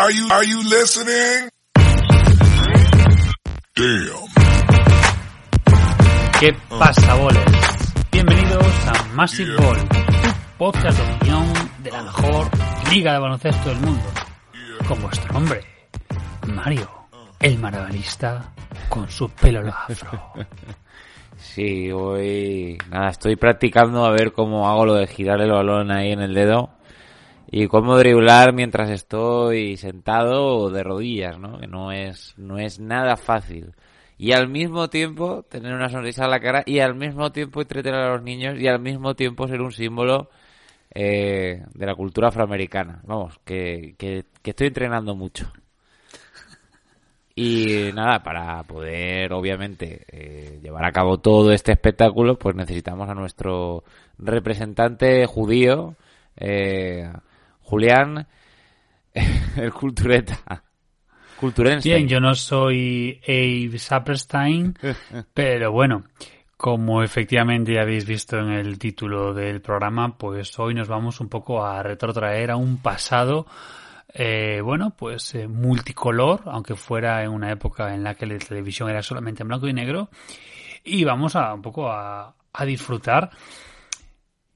[0.00, 1.50] Are you are you listening?
[3.76, 4.28] Damn.
[6.40, 7.44] ¿Qué pasa, boles?
[8.10, 12.48] Bienvenidos a Massive Ball, tu podcast de opinión de la mejor
[12.90, 14.04] liga de baloncesto del mundo.
[14.88, 15.60] Con vuestro hombre,
[16.46, 16.88] Mario,
[17.38, 18.54] el maravilista
[18.88, 20.32] con su pelo afro.
[21.36, 22.78] Sí, voy.
[22.90, 26.34] Nada, estoy practicando a ver cómo hago lo de girar el balón ahí en el
[26.34, 26.79] dedo
[27.50, 31.58] y cómo driblar mientras estoy sentado o de rodillas, ¿no?
[31.58, 33.74] Que no es, no es nada fácil.
[34.18, 38.00] Y al mismo tiempo tener una sonrisa en la cara y al mismo tiempo entretener
[38.00, 40.30] a los niños y al mismo tiempo ser un símbolo
[40.94, 43.00] eh, de la cultura afroamericana.
[43.04, 45.50] Vamos, que, que, estoy entrenando mucho.
[47.34, 53.14] Y nada, para poder, obviamente, eh, llevar a cabo todo este espectáculo, pues necesitamos a
[53.14, 53.84] nuestro
[54.18, 55.96] representante judío,
[56.36, 57.10] eh,
[57.70, 58.26] Julián,
[59.56, 60.64] el cultureta.
[61.38, 61.88] Culturense.
[61.88, 64.76] Bien, yo no soy Abe Saperstein,
[65.32, 66.02] pero bueno,
[66.56, 71.28] como efectivamente ya habéis visto en el título del programa, pues hoy nos vamos un
[71.28, 73.46] poco a retrotraer a un pasado
[74.12, 78.90] eh, bueno, pues eh, multicolor, aunque fuera en una época en la que la televisión
[78.90, 80.10] era solamente en blanco y negro.
[80.82, 83.30] Y vamos a un poco a, a disfrutar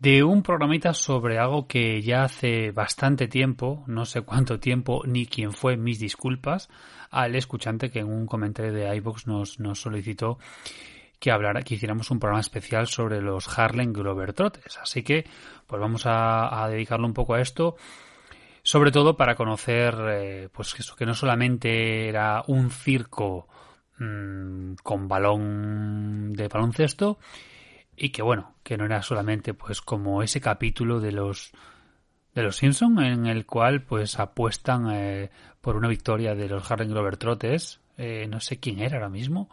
[0.04, 5.24] de un programita sobre algo que ya hace bastante tiempo, no sé cuánto tiempo, ni
[5.24, 6.68] quién fue, mis disculpas,
[7.10, 10.38] al escuchante que en un comentario de iVoox nos, nos solicitó
[11.18, 14.76] que hablara, que hiciéramos un programa especial sobre los Harlem Globetrotters.
[14.76, 15.24] Así que,
[15.66, 17.76] pues vamos a, a dedicarlo un poco a esto
[18.62, 23.46] sobre todo para conocer eh, pues eso que no solamente era un circo
[23.98, 27.18] mmm, con balón de baloncesto
[27.96, 31.52] y que bueno que no era solamente pues como ese capítulo de los
[32.34, 36.90] de los Simpson en el cual pues apuestan eh, por una victoria de los Harlem
[36.90, 39.48] Globetrotters eh, no sé quién era ahora mismo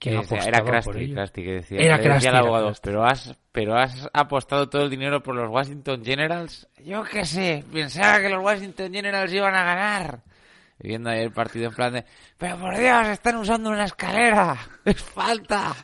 [0.00, 4.70] que era Krusty, Krusty que decía, era decía Krusty, era pero has, pero has apostado
[4.70, 6.66] todo el dinero por los Washington Generals.
[6.82, 10.22] Yo qué sé, pensaba que los Washington Generals iban a ganar.
[10.78, 12.06] Viendo ahí el partido en plan de,
[12.38, 15.76] pero por Dios, están usando una escalera, es falta.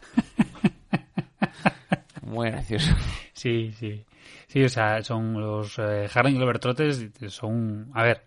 [2.26, 2.92] Muy gracioso.
[3.32, 4.02] Sí, sí.
[4.46, 8.22] Sí, o sea, son los eh, Harlem Globetrotters, son, a ver,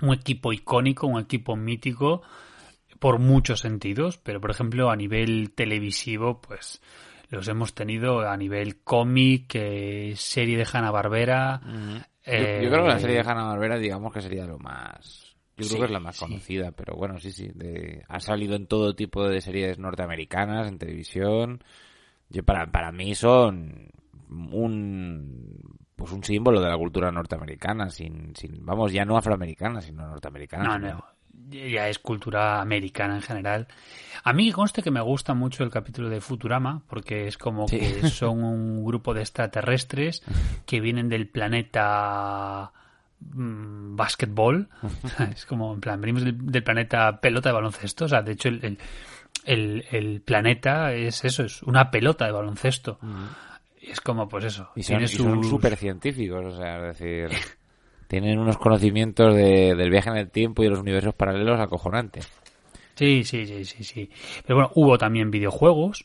[0.00, 2.22] un equipo icónico, un equipo mítico
[2.98, 6.82] por muchos sentidos, pero por ejemplo a nivel televisivo, pues
[7.30, 11.60] los hemos tenido a nivel cómic, eh, serie de Hanna-Barbera.
[12.26, 15.36] Yo, yo creo que la serie de Hanna-Barbera, digamos que sería lo más...
[15.56, 16.24] Yo creo que es la más sí.
[16.24, 17.48] conocida, pero bueno, sí, sí.
[17.54, 21.62] de- ha salido en todo tipo de series norteamericanas, en televisión.
[22.32, 23.90] Yo para, para mí son
[24.28, 25.60] un
[25.94, 30.78] pues un símbolo de la cultura norteamericana, sin, sin vamos, ya no afroamericana, sino norteamericana.
[30.78, 31.04] No, no,
[31.50, 33.68] ya es cultura americana en general.
[34.24, 37.78] A mí conste que me gusta mucho el capítulo de Futurama, porque es como Sí.
[37.78, 40.22] que son un grupo de extraterrestres
[40.66, 42.72] que vienen del planeta
[43.20, 44.68] mm, básquetbol.
[45.34, 48.06] es como, en plan, venimos del, del planeta pelota de baloncesto.
[48.06, 48.78] O sea, de hecho, el, el,
[49.44, 52.98] el- el planeta es eso, es una pelota de baloncesto.
[53.80, 54.70] Es como, pues eso.
[54.76, 57.28] Y son, tiene y son sus- súper científicos, o sea, es decir,
[58.08, 62.28] tienen unos conocimientos de- del viaje en el tiempo y de los universos paralelos acojonantes.
[62.94, 64.10] Sí, sí, sí, sí, sí.
[64.46, 66.04] Pero bueno, hubo también videojuegos.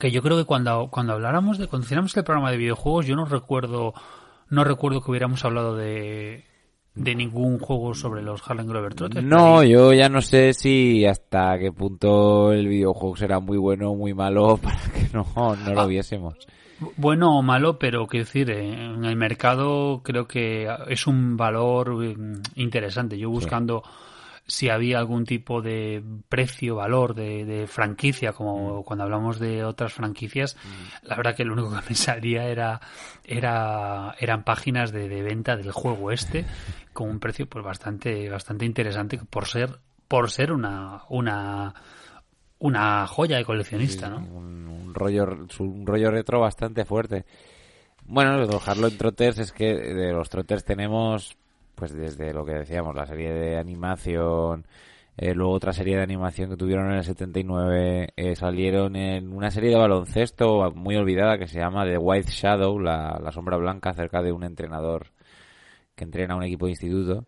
[0.00, 3.14] Que yo creo que cuando, cuando habláramos de, cuando hiciéramos el programa de videojuegos, yo
[3.14, 3.94] no recuerdo,
[4.48, 6.44] no recuerdo que hubiéramos hablado de,
[6.94, 9.24] de ningún juego sobre los Harlem Globetrotters.
[9.24, 13.96] No, yo ya no sé si hasta qué punto el videojuego será muy bueno o
[13.96, 16.34] muy malo para que no, no lo viésemos.
[16.96, 22.04] Bueno o malo, pero quiero decir, eh, en el mercado creo que es un valor
[22.04, 22.16] eh,
[22.56, 23.16] interesante.
[23.16, 23.82] Yo buscando
[24.46, 29.92] si había algún tipo de precio, valor de, de franquicia, como cuando hablamos de otras
[29.92, 30.56] franquicias,
[31.02, 32.80] la verdad que lo único que me salía era,
[33.24, 36.44] era eran páginas de, de venta del juego este
[36.92, 39.78] con un precio pues bastante bastante interesante por ser
[40.08, 41.74] por ser una una
[42.58, 44.18] una joya de coleccionista, ¿no?
[44.18, 45.26] Un, un rollo,
[45.58, 47.24] un rollo retro bastante fuerte.
[48.04, 51.36] Bueno, los Harlem Trotters es que de los Trotters tenemos
[51.74, 54.66] pues desde lo que decíamos, la serie de animación,
[55.16, 59.50] eh, luego otra serie de animación que tuvieron en el 79, eh, salieron en una
[59.50, 63.90] serie de baloncesto muy olvidada que se llama The White Shadow, la, la sombra blanca,
[63.90, 65.08] acerca de un entrenador
[65.94, 67.26] que entrena a un equipo de instituto.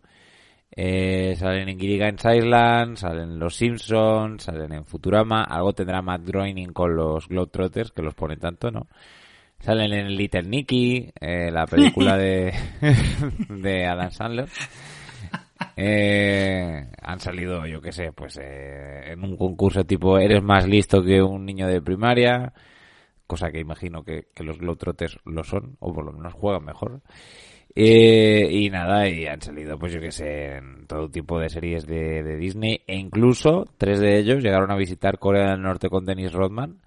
[0.77, 5.45] Eh, salen en Gilligan's Island, salen en Los Simpsons, salen en Futurama.
[5.45, 8.89] Algo tendrá Matt Groening con los Globetrotters, que los pone tanto, ¿no?
[9.65, 12.53] Salen en Little Nicky, eh, la película de,
[13.49, 14.47] de Adam Sandler.
[15.75, 21.03] Eh, han salido, yo qué sé, pues eh, en un concurso tipo Eres más listo
[21.03, 22.53] que un niño de primaria,
[23.27, 27.01] cosa que imagino que, que los Globetrotters lo son, o por lo menos juegan mejor.
[27.75, 31.87] Eh, y nada, y han salido, pues yo que sé, en todo tipo de series
[31.87, 32.83] de, de, Disney.
[32.87, 36.83] E incluso tres de ellos llegaron a visitar Corea del Norte con Dennis Rodman.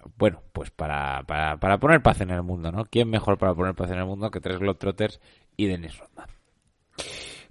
[0.00, 2.84] Eh, bueno, pues para, para, para poner paz en el mundo, ¿no?
[2.84, 5.20] ¿Quién mejor para poner paz en el mundo que tres Globetrotters
[5.56, 6.28] y Dennis Rodman?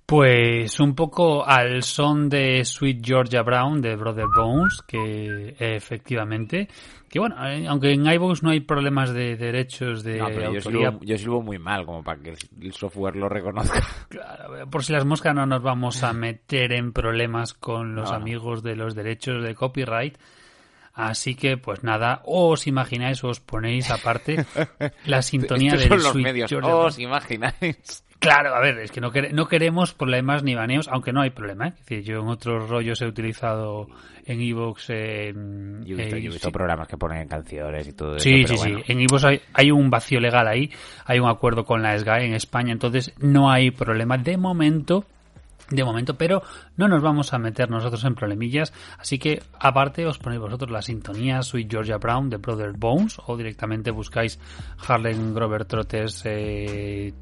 [0.10, 6.68] Pues un poco al son de Sweet Georgia Brown de Brother Bones, que efectivamente,
[7.08, 10.52] que bueno, eh, aunque en iVoox no hay problemas de derechos de no, pero
[11.04, 13.84] yo silbo, muy mal como para que el software lo reconozca.
[14.10, 18.18] Claro, por si las moscas no nos vamos a meter en problemas con los no,
[18.18, 20.18] amigos de los derechos de copyright.
[21.02, 24.46] Así que, pues nada, os imagináis, os ponéis aparte
[25.06, 26.52] la sintonía son los medios.
[26.52, 28.04] Os imagináis.
[28.20, 31.30] Claro, a ver, es que no, quere- no queremos problemas ni baneos, aunque no hay
[31.30, 31.68] problema.
[31.70, 31.74] ¿eh?
[31.80, 33.88] Es decir, yo en otros rollos he utilizado
[34.26, 34.90] en Evox.
[34.90, 35.32] Eh,
[35.86, 36.52] Yo he visto, eh, yo he visto sí.
[36.52, 38.58] programas que ponen canciones y todo Sí, eso.
[38.58, 38.80] sí, bueno.
[38.86, 38.92] sí.
[38.92, 40.70] En Evox hay, hay un vacío legal ahí,
[41.06, 45.06] hay un acuerdo con la SGAE en España, entonces no hay problema de momento.
[45.70, 46.42] De momento, pero
[46.78, 48.74] no nos vamos a meter nosotros en problemillas.
[48.98, 53.38] Así que, aparte, os ponéis vosotros la sintonía Sweet Georgia Brown de Brother Bones o
[53.38, 54.40] directamente buscáis
[54.88, 57.14] Harlem Grover Trotters eh,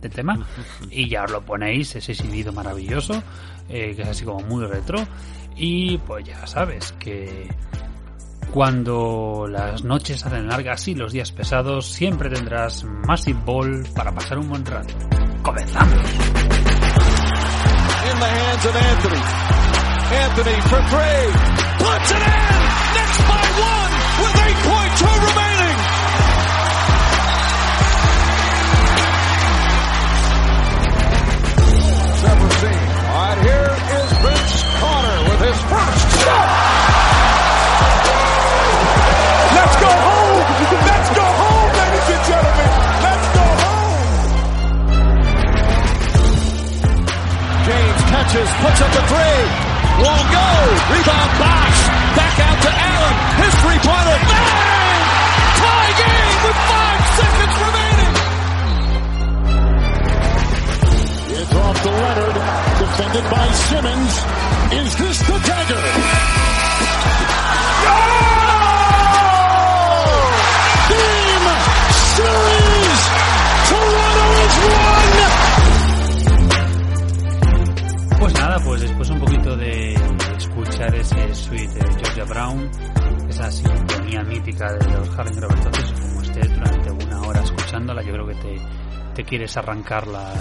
[0.00, 0.46] de tema
[0.90, 3.22] y ya os lo ponéis, ese silbido maravilloso,
[3.68, 4.98] eh, que es así como muy retro.
[5.56, 7.48] Y pues ya sabes que
[8.52, 14.38] cuando las noches hacen largas y los días pesados, siempre tendrás Massive Ball para pasar
[14.38, 14.94] un buen rato.
[15.42, 16.49] ¡Comenzamos!
[18.20, 19.22] The hands of Anthony.
[20.12, 21.24] Anthony for three.
[21.80, 22.60] Puts it in.
[22.92, 25.39] Knicks by one with 8.2 remaining.
[89.30, 90.34] Quieres arrancar la-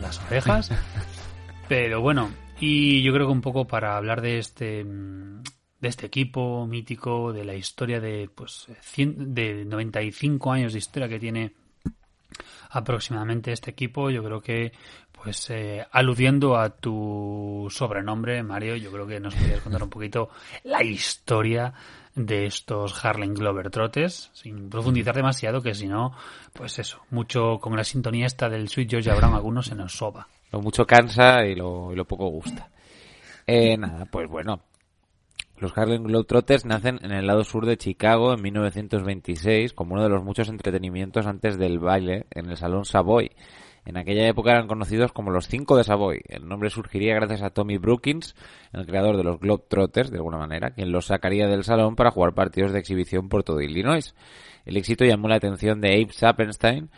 [0.00, 0.70] las orejas.
[1.68, 2.30] Pero bueno,
[2.60, 5.42] y yo creo que un poco para hablar de este mm,
[5.80, 11.08] de este equipo mítico, de la historia de pues 100 de 95 años de historia
[11.08, 11.52] que tiene
[12.70, 14.72] aproximadamente este equipo, yo creo que
[15.12, 20.30] pues eh, aludiendo a tu sobrenombre, Mario, yo creo que nos podrías contar un poquito
[20.64, 21.72] la historia
[22.26, 26.12] de estos Harlem Globetrotters, sin profundizar demasiado, que si no,
[26.52, 30.26] pues eso, mucho con la sintonía esta del Sweet Georgia Brown, algunos se nos soba.
[30.52, 32.70] Lo mucho cansa y lo, y lo poco gusta.
[33.46, 34.60] Eh, nada, pues bueno.
[35.58, 40.08] Los Harlem Globetrotters nacen en el lado sur de Chicago en 1926 como uno de
[40.08, 43.32] los muchos entretenimientos antes del baile en el Salón Savoy.
[43.88, 46.20] En aquella época eran conocidos como los Cinco de Savoy.
[46.28, 48.36] El nombre surgiría gracias a Tommy Brookins,
[48.74, 52.34] el creador de los Globetrotters, de alguna manera, quien los sacaría del salón para jugar
[52.34, 54.14] partidos de exhibición por todo Illinois.
[54.66, 56.90] El éxito llamó la atención de Abe Sappenstein,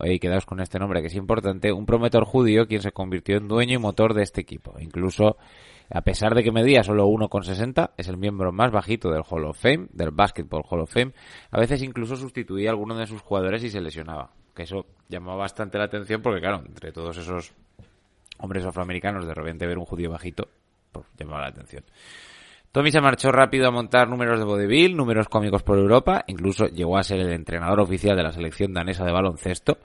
[0.00, 3.46] y quedaos con este nombre que es importante, un promotor judío quien se convirtió en
[3.46, 4.74] dueño y motor de este equipo.
[4.80, 5.36] Incluso,
[5.90, 9.60] a pesar de que medía solo 1,60, es el miembro más bajito del Hall of
[9.60, 11.12] Fame, del Basketball Hall of Fame.
[11.50, 14.30] A veces incluso sustituía a alguno de sus jugadores y se lesionaba.
[14.58, 17.52] Que eso llamó bastante la atención porque, claro, entre todos esos
[18.38, 20.48] hombres afroamericanos, de repente ver un judío bajito,
[20.90, 21.84] pues llamaba la atención.
[22.72, 26.98] Tommy se marchó rápido a montar números de vodevil, números cómicos por Europa, incluso llegó
[26.98, 29.78] a ser el entrenador oficial de la selección danesa de baloncesto.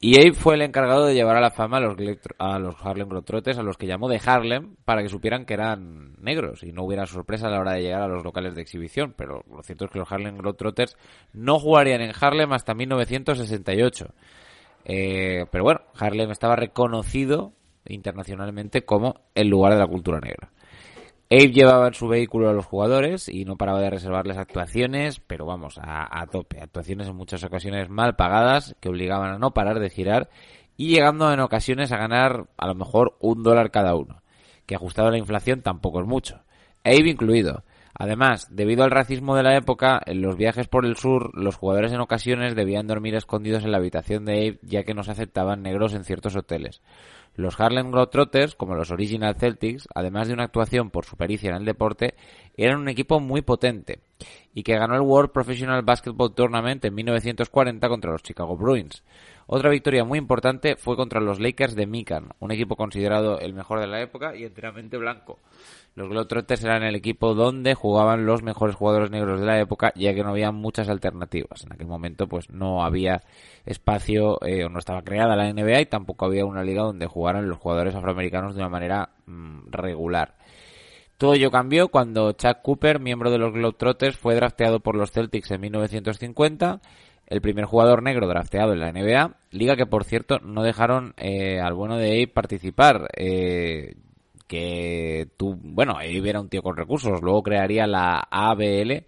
[0.00, 1.96] Y Abe fue el encargado de llevar a la fama a los,
[2.38, 6.14] a los Harlem Globetrotters, a los que llamó de Harlem, para que supieran que eran
[6.20, 9.14] negros y no hubiera sorpresa a la hora de llegar a los locales de exhibición.
[9.16, 10.96] Pero lo cierto es que los Harlem Globetrotters
[11.32, 14.14] no jugarían en Harlem hasta 1968.
[14.84, 17.52] Eh, pero bueno, Harlem estaba reconocido
[17.86, 20.50] internacionalmente como el lugar de la cultura negra.
[21.34, 25.46] Abe llevaba en su vehículo a los jugadores y no paraba de reservarles actuaciones, pero
[25.46, 26.60] vamos, a, tope.
[26.60, 30.30] Actuaciones en muchas ocasiones mal pagadas que obligaban a no parar de girar
[30.76, 34.22] y llegando en ocasiones a ganar a lo mejor un dólar cada uno,
[34.64, 36.40] que ajustado a la inflación tampoco es mucho.
[36.84, 37.64] Abe incluido.
[37.96, 41.92] Además, debido al racismo de la época, en los viajes por el sur, los jugadores
[41.92, 45.62] en ocasiones debían dormir escondidos en la habitación de Abe ya que no se aceptaban
[45.62, 46.80] negros en ciertos hoteles.
[47.36, 51.56] Los Harlem Globetrotters, como los Original Celtics, además de una actuación por su pericia en
[51.56, 52.14] el deporte,
[52.56, 54.00] eran un equipo muy potente
[54.54, 59.02] y que ganó el World Professional Basketball Tournament en 1940 contra los Chicago Bruins.
[59.46, 63.80] Otra victoria muy importante fue contra los Lakers de Mikan, un equipo considerado el mejor
[63.80, 65.40] de la época y enteramente blanco.
[65.94, 70.12] Los Globetrotters eran el equipo donde jugaban los mejores jugadores negros de la época, ya
[70.12, 71.64] que no había muchas alternativas.
[71.64, 73.22] En aquel momento, pues no había
[73.64, 77.48] espacio eh, o no estaba creada la NBA y tampoco había una liga donde jugaran
[77.48, 80.34] los jugadores afroamericanos de una manera mm, regular.
[81.16, 85.52] Todo ello cambió cuando Chuck Cooper, miembro de los Globetrotters, fue drafteado por los Celtics
[85.52, 86.80] en 1950
[87.26, 91.60] el primer jugador negro drafteado en la NBA, liga que por cierto no dejaron eh,
[91.60, 93.94] al bueno de Abe participar, eh,
[94.46, 99.04] que tú, bueno, Abe era un tío con recursos, luego crearía la ABL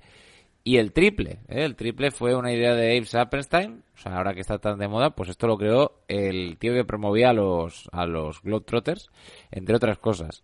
[0.64, 1.64] y el triple, ¿eh?
[1.64, 4.88] el triple fue una idea de Abe Sappenstein, o sea, ahora que está tan de
[4.88, 9.10] moda, pues esto lo creó el tío que promovía a los, a los Globetrotters,
[9.50, 10.42] entre otras cosas.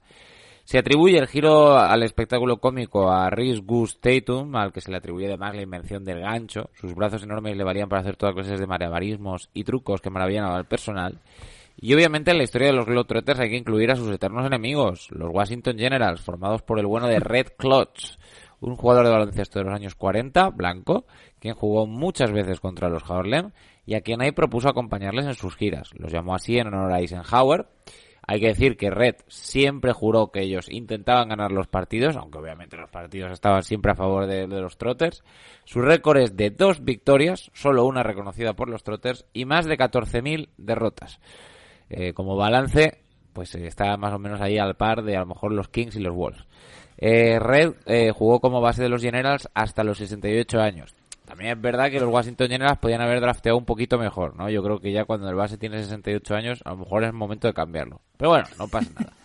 [0.65, 4.99] Se atribuye el giro al espectáculo cómico a Rhys Goose Tatum, al que se le
[4.99, 6.71] atribuye además la invención del gancho.
[6.75, 10.53] Sus brazos enormes le valían para hacer todas clases de malabarismos y trucos que maravillaban
[10.53, 11.19] al personal.
[11.83, 15.11] Y obviamente en la historia de los Globetrotters hay que incluir a sus eternos enemigos,
[15.11, 18.19] los Washington Generals, formados por el bueno de Red Klotz,
[18.61, 21.07] un jugador de baloncesto de los años 40, blanco,
[21.39, 23.51] quien jugó muchas veces contra los Harlem
[23.85, 25.91] y a quien ahí propuso acompañarles en sus giras.
[25.95, 27.67] Los llamó así en honor a Eisenhower
[28.25, 32.77] hay que decir que Red siempre juró que ellos intentaban ganar los partidos, aunque obviamente
[32.77, 35.25] los partidos estaban siempre a favor de, los Trotters.
[35.65, 39.77] Su récord es de dos victorias, solo una reconocida por los Trotters, y más de
[39.77, 41.21] 14.000 derrotas.
[41.93, 42.99] Eh, como balance,
[43.35, 46.01] pues está más o menos ahí al par de a lo mejor los Kings y
[46.01, 46.45] los Wolves.
[46.97, 50.95] Eh, Red eh, jugó como base de los Generals hasta los 68 años.
[51.27, 54.49] También es verdad que los Washington Generals podían haber drafteado un poquito mejor, ¿no?
[54.49, 57.47] Yo creo que ya cuando el base tiene 68 años, a lo mejor es momento
[57.47, 58.01] de cambiarlo.
[58.17, 59.13] Pero bueno, no pasa nada.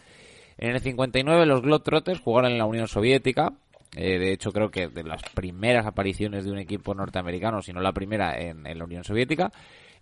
[0.60, 3.54] En el 59 los Globetrotters jugaron en la Unión Soviética.
[3.96, 7.80] Eh, de hecho, creo que de las primeras apariciones de un equipo norteamericano, si no
[7.80, 9.52] la primera, en, en la Unión Soviética.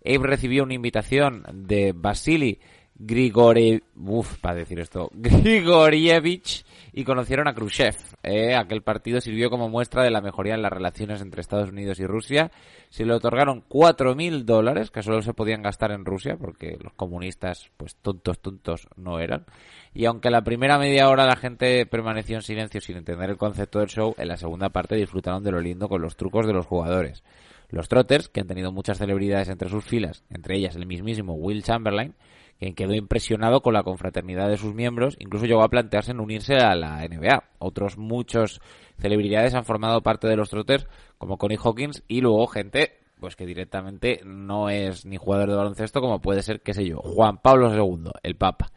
[0.06, 2.58] Abe recibió una invitación de Vasily
[2.98, 3.82] Grigori...
[3.96, 5.10] Uf, para decir esto.
[5.14, 7.94] Grigorievich y conocieron a Khrushchev.
[8.22, 12.00] Eh, aquel partido sirvió como muestra de la mejoría en las relaciones entre Estados Unidos
[12.00, 12.50] y Rusia.
[12.88, 17.70] Se le otorgaron 4.000 dólares, que solo se podían gastar en Rusia, porque los comunistas,
[17.76, 19.44] pues tontos, tontos no eran.
[19.92, 23.80] Y aunque la primera media hora la gente permaneció en silencio sin entender el concepto
[23.80, 26.64] del show, en la segunda parte disfrutaron de lo lindo con los trucos de los
[26.64, 27.22] jugadores.
[27.68, 31.62] Los Trotters, que han tenido muchas celebridades entre sus filas, entre ellas el mismísimo Will
[31.62, 32.14] Chamberlain,
[32.58, 36.56] quien quedó impresionado con la confraternidad de sus miembros, incluso llegó a plantearse en unirse
[36.56, 37.44] a la NBA.
[37.58, 38.60] Otros muchos
[38.98, 40.86] celebridades han formado parte de los Trotters,
[41.18, 46.00] como Connie Hawkins, y luego gente pues que directamente no es ni jugador de baloncesto
[46.00, 48.72] como puede ser, qué sé yo, Juan Pablo II, el Papa.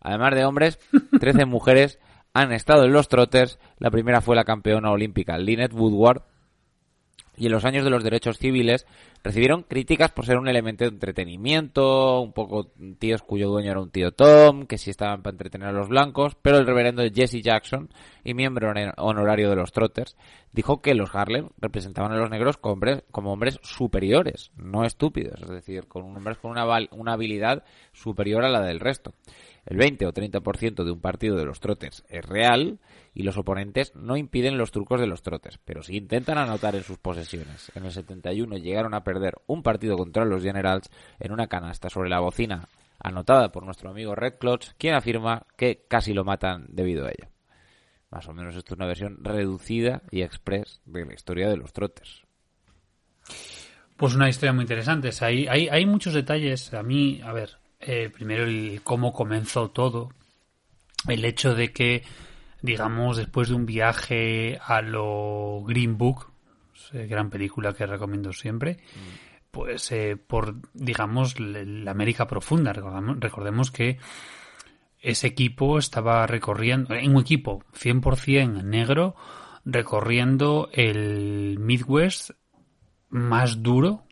[0.00, 0.78] Además de hombres,
[1.18, 1.98] 13 mujeres
[2.34, 3.58] han estado en los Trotters.
[3.78, 6.22] La primera fue la campeona olímpica Lynette Woodward,
[7.38, 8.86] y en los años de los derechos civiles
[9.22, 13.90] recibieron críticas por ser un elemento de entretenimiento, un poco tíos cuyo dueño era un
[13.90, 17.88] tío Tom, que sí estaban para entretener a los blancos, pero el reverendo Jesse Jackson,
[18.24, 20.16] y miembro honorario de los Trotters,
[20.52, 25.40] dijo que los Harlem representaban a los negros como hombres, como hombres superiores, no estúpidos,
[25.42, 29.14] es decir, con hombres con una, una habilidad superior a la del resto.
[29.68, 32.78] El 20 o 30% de un partido de los Trotters es real,
[33.18, 36.84] y los oponentes no impiden los trucos de los trotes, pero sí intentan anotar en
[36.84, 37.70] sus posesiones.
[37.74, 42.10] En el 71 llegaron a perder un partido contra los Generals en una canasta sobre
[42.10, 42.68] la bocina
[43.00, 44.34] anotada por nuestro amigo Red
[44.78, 47.28] quien afirma que casi lo matan debido a ello.
[48.10, 51.72] Más o menos esto es una versión reducida y express de la historia de los
[51.72, 52.22] trotes.
[53.96, 55.10] Pues una historia muy interesante.
[55.20, 56.72] Hay, hay, hay muchos detalles.
[56.72, 57.58] A mí, a ver,
[57.88, 60.10] eh, primero el cómo comenzó todo.
[61.08, 62.04] El hecho de que
[62.60, 66.30] digamos, después de un viaje a lo Green Book,
[66.92, 68.78] gran película que recomiendo siempre,
[69.50, 72.72] pues eh, por, digamos, la América profunda.
[72.72, 73.98] Recordemos, recordemos que
[75.00, 79.14] ese equipo estaba recorriendo, en un equipo 100% negro,
[79.64, 82.30] recorriendo el Midwest
[83.10, 84.04] más duro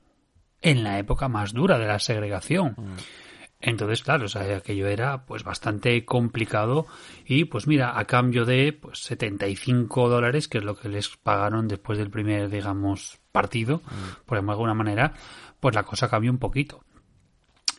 [0.63, 2.75] en la época más dura de la segregación.
[2.77, 3.26] Mm.
[3.67, 6.87] Entonces, claro, o sea, aquello era pues bastante complicado
[7.27, 11.67] y pues mira, a cambio de pues 75 dólares, que es lo que les pagaron
[11.67, 14.25] después del primer, digamos, partido, mm.
[14.25, 15.15] por de alguna manera,
[15.59, 16.85] pues la cosa cambió un poquito.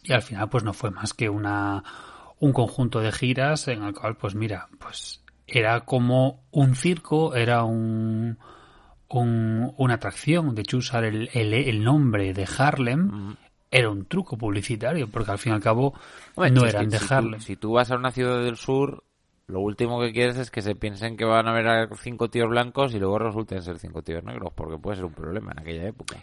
[0.03, 1.85] Y al final pues no fue más que una
[2.39, 7.63] un conjunto de giras en el cual pues mira, pues era como un circo, era
[7.63, 8.37] un,
[9.07, 13.37] un una atracción, de hecho usar el, el, el nombre de Harlem mm
[13.69, 15.93] era un truco publicitario, porque al fin y al cabo
[16.35, 17.39] no eran de Harlem.
[17.39, 19.03] Si tú, vas a una ciudad del sur,
[19.47, 22.93] lo último que quieres es que se piensen que van a haber cinco tíos blancos
[22.93, 26.17] y luego resulten ser cinco tíos negros, porque puede ser un problema en aquella época.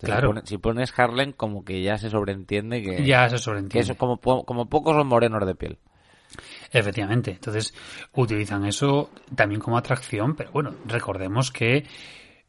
[0.00, 0.34] claro.
[0.44, 3.04] Si pones, Harlem, como que ya se sobreentiende que.
[3.04, 3.72] Ya se sobreentiende.
[3.72, 5.78] Que eso como, como pocos son morenos de piel.
[6.70, 7.32] Efectivamente.
[7.32, 7.74] Entonces,
[8.14, 11.84] utilizan eso también como atracción, pero bueno, recordemos que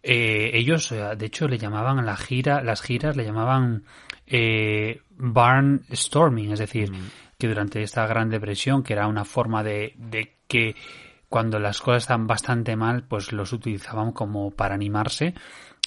[0.02, 3.84] eh, ellos, de hecho, le llamaban a la gira, las giras le llamaban
[4.26, 7.10] eh, barn storming, es decir, mm.
[7.38, 10.76] que durante esta gran depresión, que era una forma de, de que
[11.34, 15.34] cuando las cosas estaban bastante mal, pues los utilizaban como para animarse.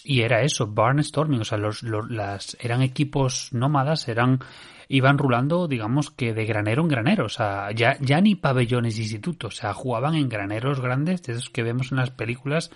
[0.02, 4.40] Y era eso, barnstorming, o sea, los, los, las, eran equipos nómadas, eran,
[4.88, 9.02] iban rulando, digamos que de granero en granero, o sea, ya, ya ni pabellones de
[9.02, 12.71] instituto, o sea, jugaban en graneros grandes, de esos que vemos en las películas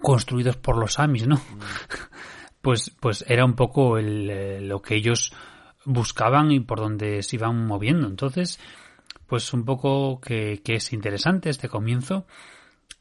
[0.00, 1.36] construidos por los Amis, ¿no?
[1.36, 1.60] Mm.
[2.66, 5.32] Pues, pues era un poco el, eh, lo que ellos
[5.84, 8.08] buscaban y por donde se iban moviendo.
[8.08, 8.58] Entonces,
[9.28, 12.26] pues un poco que, que es interesante este comienzo.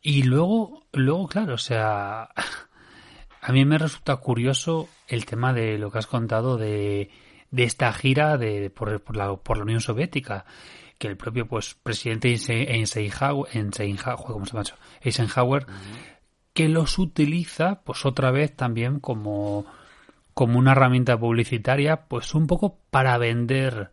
[0.03, 2.29] Y luego, luego, claro, o sea,
[3.41, 7.09] a mí me resulta curioso el tema de lo que has contado de,
[7.49, 10.45] de esta gira de, por, por, la, por la Unión Soviética
[10.99, 14.73] que el propio pues presidente Eisenhower, Eisenhower.
[15.01, 15.65] Eisenhower
[16.55, 19.65] que los utiliza, pues otra vez también como,
[20.33, 23.91] como una herramienta publicitaria, pues un poco para vender,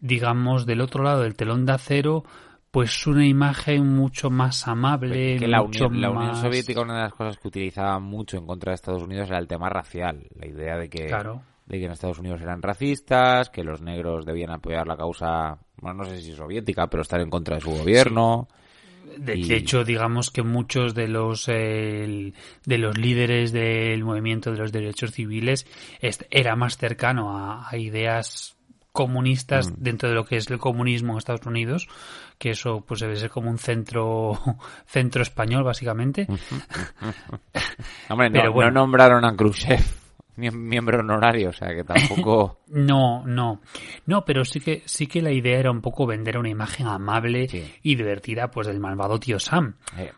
[0.00, 2.24] digamos, del otro lado del telón de acero,
[2.70, 5.36] pues una imagen mucho más amable.
[5.36, 8.70] Que la, Unión, la Unión Soviética, una de las cosas que utilizaba mucho en contra
[8.70, 11.14] de Estados Unidos era el tema racial, la idea de que,
[11.66, 15.98] de que en Estados Unidos eran racistas, que los negros debían apoyar la causa, bueno,
[15.98, 18.48] no sé si soviética, pero estar en contra de su gobierno.
[19.16, 22.32] De, hecho, digamos que muchos de los de
[22.66, 25.66] los líderes del movimiento de los derechos civiles
[26.30, 28.56] era más cercano a, ideas
[28.92, 29.74] comunistas mm.
[29.78, 31.88] dentro de lo que es el comunismo en Estados Unidos,
[32.38, 34.38] que eso pues debe ser como un centro
[34.86, 36.26] centro español básicamente.
[38.08, 38.70] Hombre, Pero bueno.
[38.72, 39.97] no nombraron a Khrushchev
[40.38, 42.60] miembro honorario, o sea que tampoco.
[42.68, 43.60] no, no.
[44.06, 47.46] No, pero sí que, sí que la idea era un poco vender una imagen amable
[47.82, 49.76] y divertida, pues del malvado tío Sam.
[49.96, 50.12] Eh.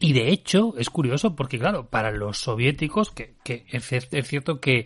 [0.00, 3.84] Y de hecho, es curioso porque, claro, para los soviéticos, que, que es,
[4.28, 4.84] cierto que,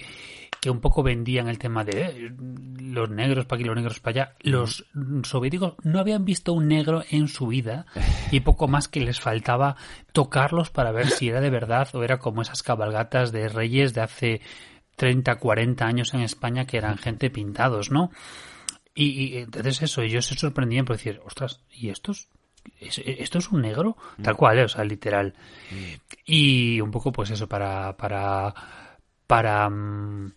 [0.62, 2.32] que un poco vendían el tema de eh,
[2.78, 4.86] los negros para aquí, los negros para allá, los
[5.24, 7.84] soviéticos no habían visto un negro en su vida
[8.30, 9.74] y poco más que les faltaba
[10.12, 14.02] tocarlos para ver si era de verdad o era como esas cabalgatas de reyes de
[14.02, 14.40] hace
[14.94, 18.12] 30, 40 años en España que eran gente pintados, ¿no?
[18.94, 22.28] Y, y entonces eso, ellos se sorprendían por decir, ostras, ¿y estos?
[22.78, 23.96] ¿Esto es un negro?
[24.22, 24.64] Tal cual, ¿eh?
[24.64, 25.34] o sea, literal.
[26.24, 27.96] Y un poco, pues eso, para.
[27.96, 28.54] para.
[29.26, 29.68] para.
[29.68, 30.32] Mm,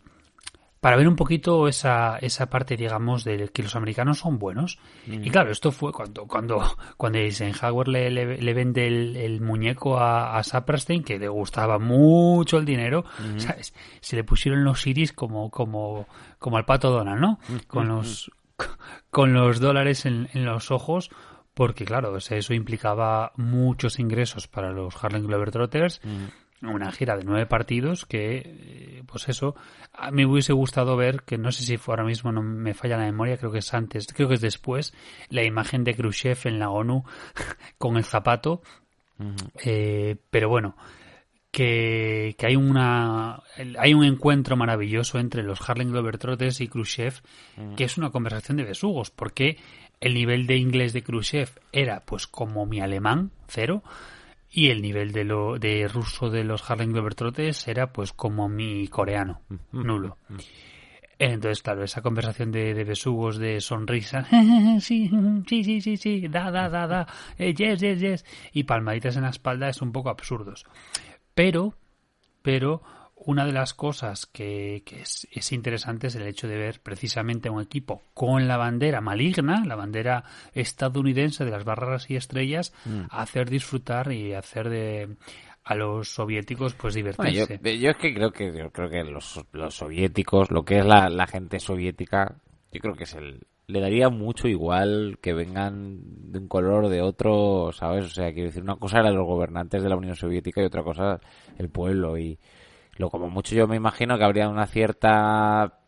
[0.85, 4.77] para ver un poquito esa, esa parte, digamos, de que los americanos son buenos.
[5.07, 6.61] Y claro, esto fue cuando, cuando,
[6.95, 12.65] cuando Eisenhower le, le, vende el, muñeco a, a Saperstein, que le gustaba mucho el
[12.65, 13.03] dinero,
[13.37, 13.73] ¿sabes?
[13.99, 17.39] Se le pusieron los iris como, como, como al pato Donald, ¿no?
[17.65, 18.31] Con los,
[19.09, 21.09] con los dólares en, en los ojos
[21.55, 26.25] porque claro, eso implicaba muchos ingresos para los Harlem Globetrotters, mm.
[26.67, 29.55] Una gira de nueve partidos que, eh, pues eso,
[29.93, 32.73] a mí me hubiese gustado ver, que no sé si fue ahora mismo, no me
[32.73, 34.93] falla la memoria, creo que es antes, creo que es después,
[35.29, 37.03] la imagen de Khrushchev en la ONU
[37.77, 38.61] con el zapato,
[39.63, 40.75] eh, pero bueno,
[41.51, 43.41] que, que, hay una
[43.79, 47.21] hay un encuentro maravilloso entre los Harlem Globetrotters y Khrushchev,
[47.77, 49.57] que es una conversación de besugos, porque
[50.01, 53.83] el nivel de inglés de Khrushchev era pues como mi alemán, cero,
[54.55, 58.87] y el nivel de lo de ruso de los Harlem Globetrotters era pues como mi
[58.87, 59.41] coreano,
[59.73, 60.17] nulo.
[61.19, 64.25] Entonces, claro, esa conversación de, de besugos, de sonrisa,
[64.79, 65.11] sí,
[65.45, 69.23] sí, sí, sí, sí, da, da, da, da, eh, yes, yes, yes, y palmaditas en
[69.23, 70.65] la espalda es un poco absurdos.
[71.33, 71.73] Pero,
[72.41, 72.81] pero,
[73.25, 77.49] una de las cosas que, que es, es, interesante es el hecho de ver precisamente
[77.49, 82.73] a un equipo con la bandera maligna, la bandera estadounidense de las barras y estrellas,
[82.85, 83.05] mm.
[83.09, 85.15] hacer disfrutar y hacer de
[85.63, 87.59] a los soviéticos pues divertirse.
[87.63, 91.09] yo, es que creo que yo creo que los, los soviéticos, lo que es la,
[91.09, 92.35] la gente soviética,
[92.71, 96.89] yo creo que es el le daría mucho igual que vengan de un color o
[96.89, 98.05] de otro, ¿sabes?
[98.05, 100.83] O sea, quiero decir, una cosa era los gobernantes de la Unión Soviética y otra
[100.83, 101.19] cosa
[101.57, 102.37] el pueblo y
[102.95, 105.79] lo como mucho yo me imagino que habría una cierta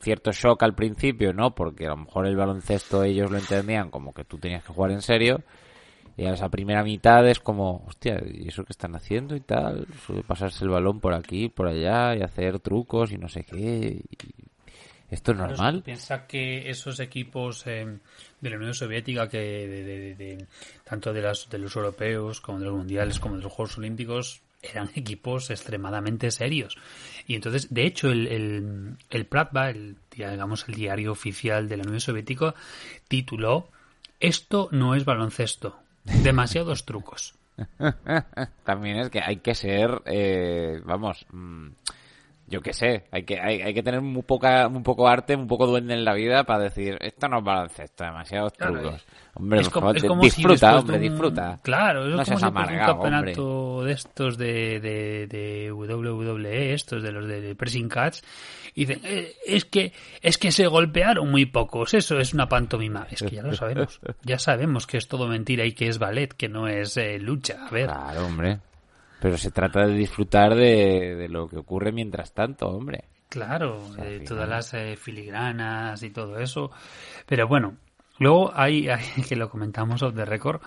[0.00, 1.54] cierto shock al principio, ¿no?
[1.54, 4.92] Porque a lo mejor el baloncesto ellos lo entendían como que tú tenías que jugar
[4.92, 5.42] en serio
[6.16, 9.86] y a esa primera mitad es como, hostia, ¿y eso que están haciendo y tal?
[10.26, 14.02] pasarse el balón por aquí, por allá y hacer trucos y no sé qué.
[15.08, 15.82] ¿Esto es normal?
[15.82, 17.98] piensa que esos equipos eh,
[18.40, 20.46] de la Unión Soviética, que de,
[20.84, 24.42] tanto de, las, de los europeos como de los mundiales como de los Juegos Olímpicos,
[24.62, 26.76] eran equipos extremadamente serios.
[27.26, 31.84] Y entonces, de hecho, el, el, el Pratva, el, digamos, el diario oficial de la
[31.84, 32.54] Unión Soviética,
[33.08, 33.68] tituló
[34.18, 35.78] Esto no es baloncesto.
[36.22, 37.34] Demasiados trucos.
[38.64, 41.68] También es que hay que ser, eh, vamos, mm,
[42.50, 45.46] yo qué sé, hay que, hay, hay que tener muy poca, muy poco arte, un
[45.46, 49.06] poco duende en la vida para decir, esto no es baloncesto, demasiados trucos.
[49.34, 49.60] Hombre,
[50.20, 51.60] disfruta, hombre, disfruta.
[51.62, 57.28] Claro, es como si un campeonato de estos de, de, de WWE, estos de los
[57.28, 58.24] de Pressing Cats,
[58.74, 63.06] y dicen, eh, es que, es que se golpearon muy pocos, eso es una pantomima.
[63.10, 66.32] Es que ya lo sabemos, ya sabemos que es todo mentira y que es ballet,
[66.32, 67.86] que no es eh, lucha, a ver.
[67.86, 68.58] Claro, hombre.
[69.20, 73.04] Pero se trata de disfrutar de, de lo que ocurre mientras tanto, hombre.
[73.30, 76.72] Claro, de todas las eh, filigranas y todo eso.
[77.26, 77.76] Pero bueno,
[78.18, 80.60] luego hay, hay que lo comentamos off the record,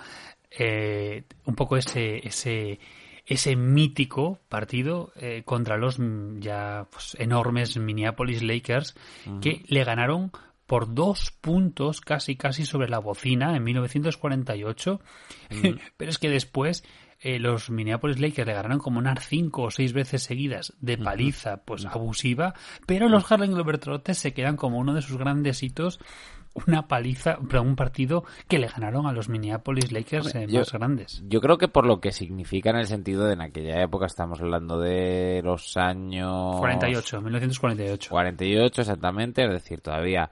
[0.49, 2.79] eh, un poco ese, ese,
[3.25, 5.99] ese mítico partido eh, contra los
[6.39, 8.95] ya pues, enormes Minneapolis Lakers
[9.41, 10.31] que le ganaron
[10.65, 15.01] por dos puntos casi casi sobre la bocina en 1948.
[15.97, 16.85] Pero es que después
[17.23, 21.57] eh, los Minneapolis Lakers le ganaron como unas cinco o seis veces seguidas de paliza,
[21.63, 22.53] pues abusiva,
[22.85, 25.99] pero los Harlem Globetrotters se quedan como uno de sus grandes hitos
[26.67, 31.23] una paliza, pero un partido que le ganaron a los Minneapolis Lakers eh, más grandes.
[31.27, 34.39] Yo creo que por lo que significa en el sentido de en aquella época estamos
[34.41, 38.09] hablando de los años 48, 1948.
[38.11, 40.29] 48 exactamente, es decir, todavía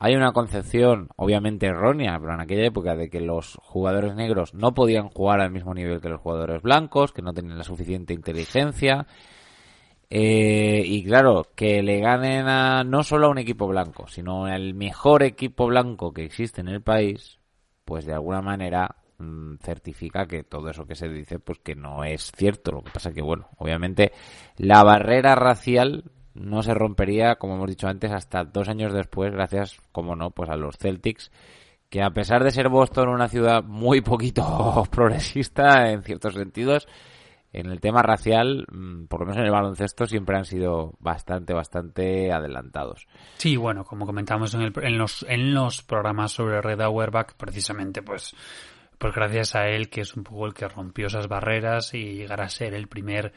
[0.00, 4.72] hay una concepción, obviamente errónea, pero en aquella época, de que los jugadores negros no
[4.72, 9.06] podían jugar al mismo nivel que los jugadores blancos, que no tenían la suficiente inteligencia.
[10.10, 14.72] Eh, y claro, que le ganen a no solo a un equipo blanco, sino al
[14.74, 17.38] mejor equipo blanco que existe en el país,
[17.84, 22.04] pues de alguna manera mm, certifica que todo eso que se dice, pues que no
[22.04, 22.70] es cierto.
[22.72, 24.12] Lo que pasa que, bueno, obviamente
[24.56, 26.04] la barrera racial
[26.38, 30.48] no se rompería, como hemos dicho antes, hasta dos años después, gracias, como no, pues
[30.50, 31.30] a los Celtics,
[31.90, 36.86] que a pesar de ser Boston una ciudad muy poquito progresista en ciertos sentidos,
[37.52, 41.54] en el tema racial, mm, por lo menos en el baloncesto, siempre han sido bastante,
[41.54, 43.06] bastante adelantados.
[43.38, 48.34] Sí, bueno, como comentamos en, el, los, en los programas sobre Red Auerbach, precisamente, pues,
[48.98, 52.42] pues gracias a él, que es un poco el que rompió esas barreras y llegar
[52.42, 53.32] a ser el primer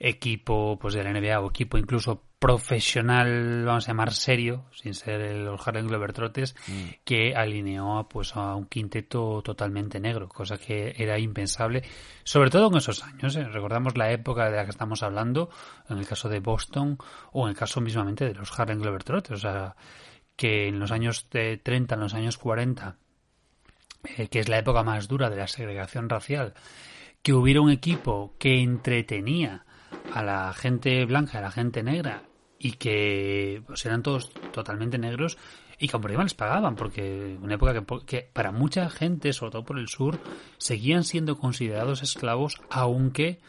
[0.00, 5.20] equipo pues de la NBA o equipo incluso profesional, vamos a llamar serio, sin ser
[5.20, 6.88] el, los Harlem Globetrotters, mm.
[7.04, 11.82] que alineó pues a un quinteto totalmente negro, cosa que era impensable,
[12.24, 13.36] sobre todo en esos años.
[13.36, 13.44] ¿eh?
[13.44, 15.50] Recordamos la época de la que estamos hablando,
[15.90, 16.96] en el caso de Boston
[17.32, 19.76] o en el caso mismamente de los Harlem Globetrotters, o sea,
[20.34, 22.96] que en los años de 30, en los años 40,
[24.16, 26.54] eh, que es la época más dura de la segregación racial,
[27.20, 29.66] que hubiera un equipo que entretenía
[30.12, 32.24] a la gente blanca, a la gente negra,
[32.58, 35.38] y que pues, eran todos totalmente negros
[35.78, 39.64] y que por les pagaban, porque una época que, que, para mucha gente, sobre todo
[39.64, 40.18] por el sur,
[40.58, 43.40] seguían siendo considerados esclavos, aunque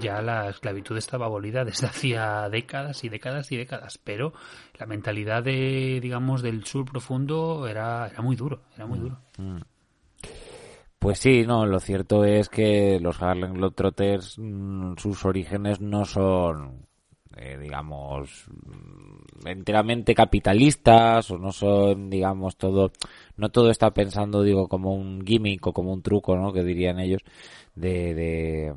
[0.00, 4.32] ya la esclavitud estaba abolida desde hacía décadas y décadas y décadas, pero
[4.78, 9.18] la mentalidad de, digamos, del sur profundo era, era muy duro, era muy mm, duro.
[9.38, 9.60] Mm.
[11.02, 16.86] Pues sí, no, lo cierto es que los Harlem Globetrotters, mm, sus orígenes no son,
[17.36, 22.92] eh, digamos, mm, enteramente capitalistas o no son, digamos, todo,
[23.36, 26.52] no todo está pensando, digo, como un gimmick o como un truco, ¿no?
[26.52, 27.22] Que dirían ellos,
[27.74, 28.74] de, de,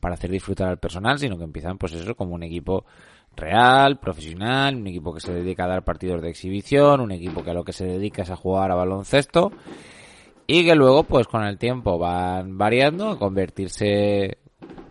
[0.00, 2.84] para hacer disfrutar al personal, sino que empiezan, pues eso, como un equipo
[3.36, 7.52] real, profesional, un equipo que se dedica a dar partidos de exhibición, un equipo que
[7.52, 9.52] a lo que se dedica es a jugar a baloncesto
[10.50, 14.38] y que luego pues con el tiempo van variando a convertirse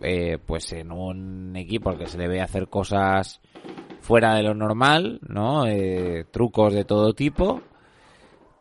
[0.02, 3.42] eh, pues en un equipo al que se le ve hacer cosas
[4.00, 5.66] fuera de lo normal, ¿no?
[5.66, 7.60] Eh, trucos de todo tipo,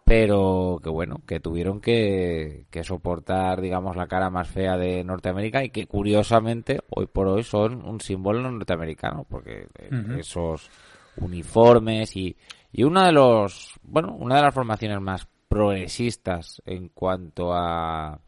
[0.07, 5.63] pero que bueno, que tuvieron que, que soportar, digamos, la cara más fea de Norteamérica
[5.63, 10.71] y que curiosamente hoy por hoy son un símbolo norteamericano, porque eh, esos
[11.19, 12.35] uniformes y,
[12.73, 18.21] y una de los, bueno, una de las formaciones más progresistas en cuanto a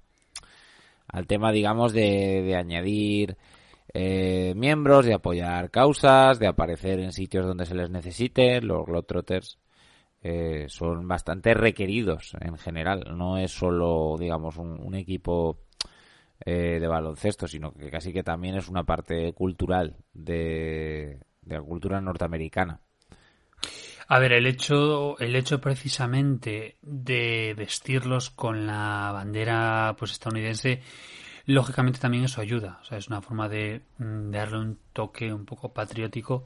[1.08, 3.36] al tema, digamos, de, de añadir
[3.94, 8.60] eh, miembros, de apoyar causas, de aparecer en sitios donde se les necesite.
[8.60, 9.58] Los Globetrotters
[10.22, 13.04] eh, son bastante requeridos en general.
[13.16, 15.58] No es solo, digamos, un, equipo
[16.44, 22.00] eh, de baloncesto, sino que casi que también es una parte cultural de la cultura
[22.00, 22.80] norteamericana.
[24.10, 30.80] A ver, el hecho, el hecho precisamente de vestirlos con la bandera pues estadounidense,
[31.46, 32.78] lógicamente también eso ayuda.
[32.80, 36.44] O sea, es una forma de, mm, darle un toque un poco patriótico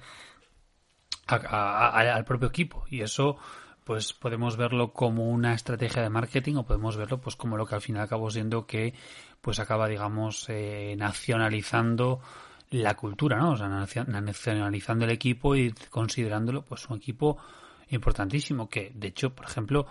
[1.27, 2.85] a- al propio equipo.
[2.89, 3.37] Y eso,
[3.85, 7.75] pues podemos verlo como una estrategia de marketing o podemos verlo pues como lo que
[7.75, 8.95] al final acabó siendo que
[9.41, 12.21] pues acaba, digamos, eh, nacionalizando
[12.73, 13.53] la cultura, ¿no?
[13.53, 17.39] O sea, nacio- nacionalizando el equipo y considerándolo pues un equipo
[17.91, 19.87] importantísimo que, de hecho, por ejemplo,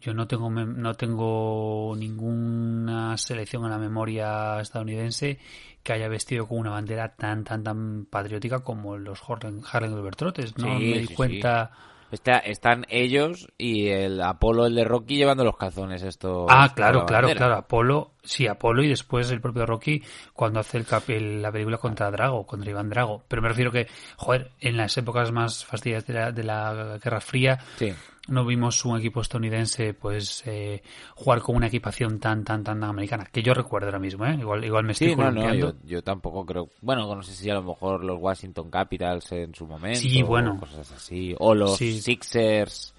[0.00, 5.38] yo no tengo no tengo ninguna selección en la memoria estadounidense
[5.82, 10.56] que haya vestido con una bandera tan tan tan patriótica como los Harlem, Harlem Globetrotters.
[10.58, 11.70] No Sí, me di sí, cuenta.
[12.10, 16.46] Está- están ellos y el Apolo, el de Rocky, llevando los calzones estos.
[16.50, 17.54] Ah, claro, la claro, claro.
[17.56, 22.10] Apolo, sí, Apolo y después el propio Rocky cuando hace el el- la película contra
[22.10, 23.22] Drago, contra Iván Drago.
[23.28, 27.20] Pero me refiero que, joder, en las épocas más fastidias de la, de la Guerra
[27.20, 27.92] Fría, Sí.
[28.30, 30.82] No vimos un equipo estadounidense pues eh,
[31.14, 34.64] jugar con una equipación tan tan tan americana que yo recuerdo ahora mismo eh igual
[34.64, 35.72] igual me estoy Sí, no, no, columpiando.
[35.82, 36.68] yo, yo tampoco creo.
[36.80, 39.98] Bueno, no sé si a lo mejor los Washington Capitals en su momento.
[40.00, 40.54] Sí, bueno.
[40.54, 41.34] o Cosas así.
[41.38, 42.00] O los Sí.
[42.00, 42.94] Sixers.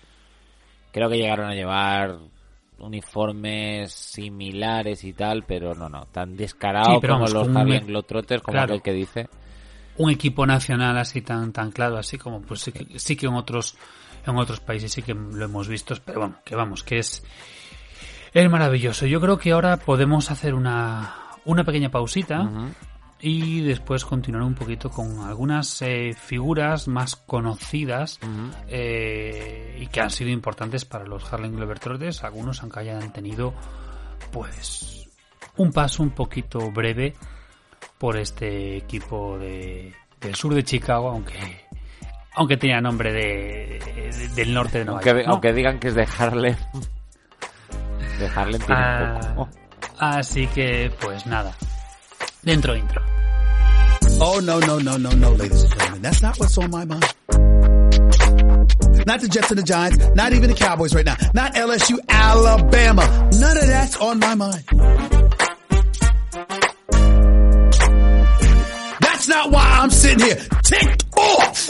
[0.92, 2.18] Creo que llegaron a llevar
[2.80, 6.06] uniformes similares y tal, pero no, no.
[6.08, 8.74] Tan descarado Sí, pero como vamos, los Harlem Globetrotters, como claro.
[8.74, 9.30] aquel que dice.
[9.98, 13.34] un equipo nacional así tan tan claro así como pues sí que, sí que en
[13.34, 13.76] otros
[14.26, 17.24] en otros países sí que lo hemos visto pero bueno que vamos que es
[18.34, 19.06] es maravilloso.
[19.06, 22.50] Yo creo que ahora podemos hacer una una pequeña pausita
[23.20, 28.20] y después continuar un poquito con algunas eh, figuras más conocidas
[28.68, 32.24] eh, y que han sido importantes para los Harlem Globetrotters.
[32.24, 33.54] Algunos aunque hayan tenido
[34.32, 35.10] pues
[35.58, 37.16] un paso un poquito breve
[37.98, 41.66] por este equipo de, del sur de Chicago, aunque
[42.36, 45.26] aunque tenía nombre de, de- del norte de Nueva Aunque, York.
[45.28, 45.32] ¿no?
[45.34, 46.56] aunque digan que es de Harlem.
[48.20, 49.50] De Harlem tiene Ah, un poco.
[50.00, 51.54] Así que, pues nada.
[52.44, 53.02] Dentro intro.
[54.20, 56.02] Oh, no, no, no, no, no, ladies and gentlemen.
[56.02, 57.06] That's not what's on my mind.
[59.06, 63.30] Not the Jets and the Giants, not even the Cowboys right now, not LSU, Alabama.
[63.34, 64.64] None of that's on my mind.
[69.00, 71.70] That's not why I'm sitting here ticked off.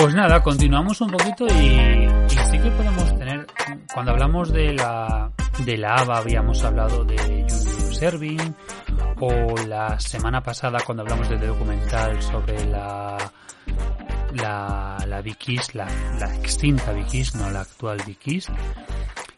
[0.00, 3.46] Pues nada, continuamos un poquito y, y sí que podemos tener,
[3.92, 5.32] cuando hablamos de la,
[5.64, 8.54] de la ABA habíamos hablado de Julius Erving
[9.18, 13.18] o la semana pasada cuando hablamos del documental sobre la
[14.34, 15.88] la, la East, la,
[16.20, 18.40] la extinta East, no la actual que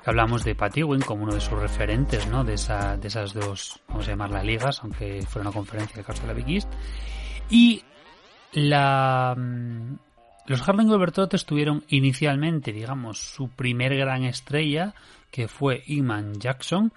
[0.05, 2.44] hablamos de Pat Ewing como uno de sus referentes, ¿no?
[2.44, 6.27] De, esa, de esas dos, vamos a llamarlas ligas, aunque fuera una conferencia de caso
[6.27, 6.68] de la East.
[7.49, 7.83] Y
[8.53, 9.94] la, mm,
[10.51, 14.95] los Harlem Globetrotters tuvieron inicialmente, digamos, su primer gran estrella,
[15.31, 16.93] que fue Iman Jackson,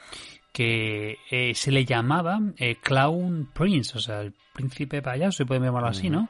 [0.52, 5.62] que eh, se le llamaba eh, Clown Prince, o sea, el príncipe payaso, se puede
[5.62, 6.30] llamarlo así, ¿no?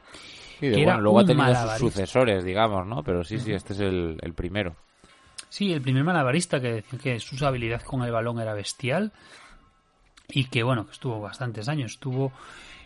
[0.59, 3.03] Sí, de- que era bueno, luego ha tenido sus sucesores, digamos, ¿no?
[3.03, 4.75] Pero sí, sí, este es el, el primero.
[5.49, 9.11] Sí, el primer malabarista que decía que su habilidad con el balón era bestial
[10.29, 12.31] y que bueno, que estuvo bastantes años, estuvo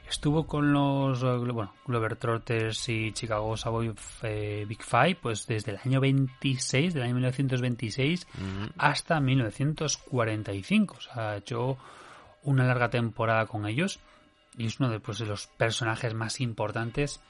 [0.09, 3.93] estuvo con los eh, bueno, Globetrotters y Chicago Savoy
[4.23, 8.27] eh, Big Five pues desde el año 26, del año 1926
[8.77, 11.77] hasta 1945, o sea, ha hecho
[12.43, 13.99] una larga temporada con ellos
[14.57, 17.21] y es uno de, pues, de los personajes más importantes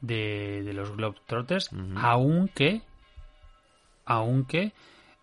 [0.00, 2.82] de, de los Globetrotters, aunque,
[4.06, 4.72] aunque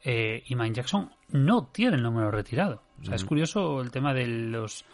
[0.04, 2.84] eh, Iman Jackson no tiene el número retirado.
[3.02, 4.86] O sea, es curioso el tema de los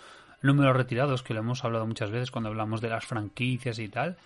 [0.42, 4.18] números retirados que lo hemos hablado muchas veces cuando hablamos de las franquicias y tal.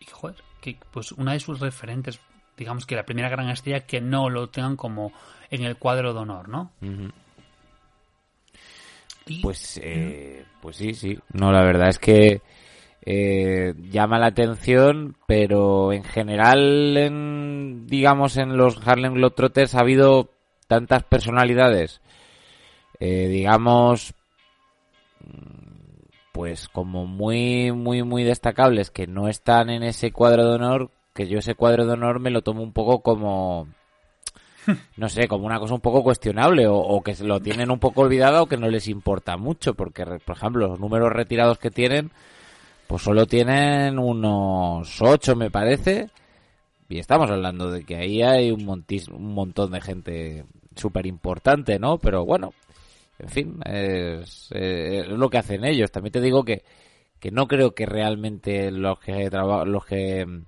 [0.00, 2.20] Y joder, que pues una de sus referentes,
[2.56, 5.12] digamos que la primera gran estrella que no lo tengan como
[5.50, 6.70] en el cuadro de honor, ¿no?
[9.26, 11.18] Y- Pues, eh, pues sí, sí.
[11.32, 12.42] No, la verdad es que
[13.02, 20.30] eh, llama la atención, pero en general, en, digamos, en los Harlem Globetrotters ha habido
[20.66, 22.00] tantas personalidades,
[22.98, 24.12] eh, digamos,
[26.32, 31.26] pues como muy, muy, muy destacables que no están en ese cuadro de honor, que
[31.28, 33.66] yo ese cuadro de honor me lo tomo un poco como
[34.96, 37.78] no sé, como una cosa un poco cuestionable o, o que se lo tienen un
[37.78, 41.70] poco olvidada o que no les importa mucho, porque, por ejemplo, los números retirados que
[41.70, 42.10] tienen,
[42.88, 46.10] pues solo tienen unos 8, me parece,
[46.88, 50.44] y estamos hablando de que ahí hay un, montis- un montón de gente
[50.76, 51.98] súper importante, ¿no?
[51.98, 52.52] Pero bueno,
[53.22, 55.90] en fin, es, eh, es lo que hacen ellos.
[55.90, 56.64] También te digo que,
[57.20, 60.44] que no creo que realmente los que traba- los que mm,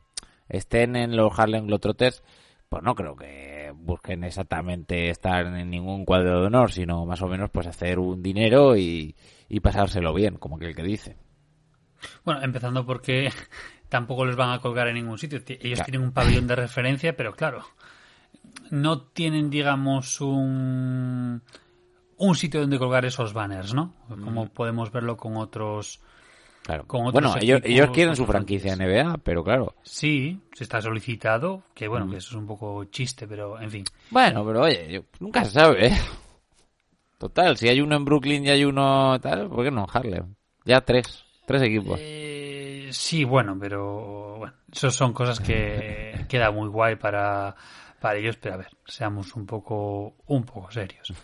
[0.48, 2.22] estén en los Harlem Globetrotters
[2.68, 7.28] pues no creo que busquen exactamente estar en ningún cuadro de honor, sino más o
[7.28, 9.14] menos pues hacer un dinero y,
[9.48, 11.16] y pasárselo bien, como que el que dice.
[12.24, 13.30] Bueno, empezando porque
[13.88, 15.42] tampoco los van a colgar en ningún sitio.
[15.44, 15.84] Ti- Ellos Claro.
[15.84, 17.64] tienen un pabellón de referencia, pero claro,
[18.70, 21.42] no tienen, digamos, un,
[22.26, 23.94] un sitio donde colgar esos banners, ¿no?
[24.08, 26.00] Como podemos verlo con otros...
[26.62, 26.86] Claro.
[26.86, 29.74] Con otros Bueno, ellos, equipos ellos quieren su franquicia NBA, pero claro.
[29.82, 33.84] Sí, se está solicitado, que bueno, que eso es un poco chiste, pero en fin.
[34.10, 35.96] Bueno, pero oye, yo- nunca se sabe, ¿eh?
[37.18, 40.34] Total, si hay uno en Brooklyn y hay uno tal, ¿por qué no en Harlem?
[40.64, 41.98] Ya tres, tres equipos.
[42.00, 47.54] Eh, sí, bueno, pero bueno, eso son cosas que queda muy guay para,
[48.02, 51.14] para ellos, pero a ver, seamos un poco, un poco serios.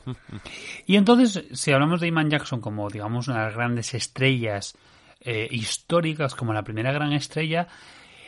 [0.86, 4.78] Y entonces, si hablamos de Iman Jackson como, digamos, una de las grandes estrellas
[5.20, 7.66] eh, históricas, como la primera gran estrella,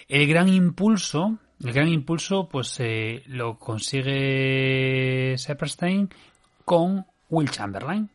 [0.08, 6.10] el gran impulso, el gran impulso, pues eh, lo consigue Sepperstein
[6.64, 8.10] con Will Chamberlain.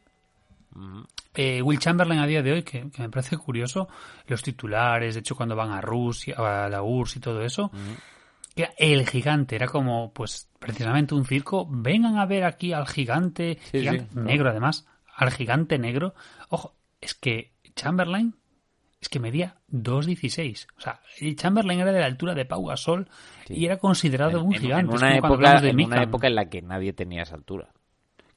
[1.34, 3.88] Eh, Will Chamberlain a día de hoy, que, que me parece curioso,
[4.28, 8.15] los titulares, de hecho cuando van a Rusia, a la URSS y todo eso, que
[8.56, 13.60] era el gigante, era como, pues, precisamente un circo, vengan a ver aquí al gigante,
[13.72, 14.28] Sí, gigante sí, claro.
[14.28, 16.14] negro además, al gigante negro.
[16.50, 18.36] Ojo, es que Chamberlain
[19.02, 20.68] es que medía 2.16.
[20.78, 23.08] O sea, el Chamberlain era de la altura de Pau Gasol
[23.48, 24.92] y era considerado un gigante.
[24.92, 27.70] en una época, de en una época en la que nadie tenía esa altura.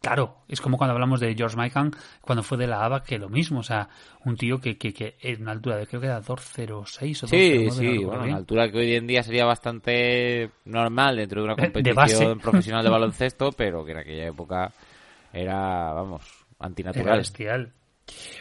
[0.00, 3.28] Claro, es como cuando hablamos de George Mikan cuando fue de la ABA, que lo
[3.28, 3.88] mismo, o sea,
[4.24, 7.26] un tío que, que, que en una altura de creo que era 206 o 209,
[7.26, 11.46] Sí, no sí, bueno, una altura que hoy en día sería bastante normal dentro de
[11.46, 14.72] una de competición profesional de baloncesto, pero que en aquella época
[15.32, 16.22] era, vamos,
[16.60, 17.18] Era antinatural.
[17.18, 17.72] bestial.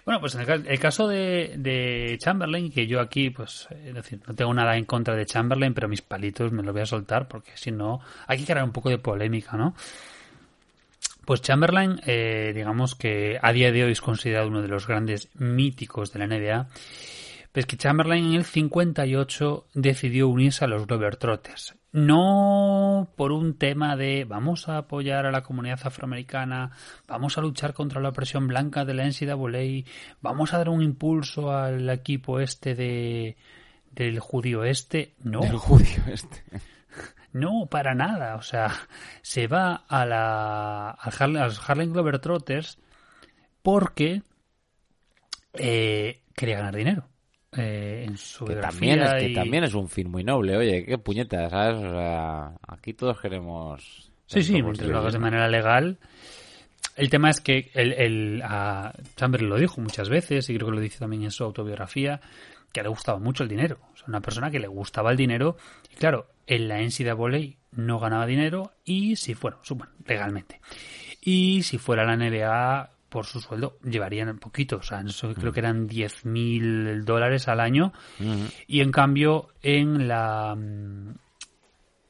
[0.06, 4.34] Bueno, pues en el caso de, de Chamberlain, que yo aquí, pues, es decir, no
[4.34, 7.52] tengo nada en contra de Chamberlain, pero mis palitos me los voy a soltar porque
[7.56, 9.76] si no, hay que crear un poco de polémica, ¿no?
[11.28, 15.28] Pues Chamberlain, eh, digamos que a día de hoy es considerado uno de los grandes
[15.36, 16.70] míticos de la NBA.
[17.52, 21.76] Pues que Chamberlain en el 58 decidió unirse a los Globetrotters.
[21.92, 26.72] No por un tema de vamos a apoyar a la comunidad afroamericana,
[27.10, 29.84] vamos a luchar contra la opresión blanca de la NCAA,
[30.22, 33.36] vamos a dar un impulso al equipo este de
[33.92, 35.13] del judío este.
[35.24, 36.42] No, El judío este.
[37.38, 38.36] No, para nada.
[38.36, 38.71] O sea,
[39.21, 42.78] se va a, la, al Harlem, a los Harlem Globetrotters
[43.62, 44.23] porque
[45.54, 47.08] eh, quería ganar dinero.
[47.54, 50.86] eh, en su Que también, es, que y- también es un fin muy noble, oye,
[50.86, 51.78] qué puñetas, ¿sabes?
[51.84, 54.12] O sea, aquí todos queremos...
[54.28, 55.97] Sí, sí, mientras lo hagas de manera legal.
[56.98, 60.76] El tema es que el, el, a Chamberlain lo dijo muchas veces y creo que
[60.76, 62.19] lo dice también en su autobiografía,
[62.74, 63.80] que le gustaba mucho el dinero.
[63.94, 65.58] O sea, una persona que le gustaba el dinero
[65.92, 70.60] y claro, en la NCAA no ganaba dinero y si fuera, bueno, legalmente.
[71.21, 74.78] Y si fuera la NBA, por su sueldo, llevarían poquito.
[74.78, 77.94] O sea, eso creo que eran 10 mil dólares al año.
[78.67, 80.58] Y en cambio, en la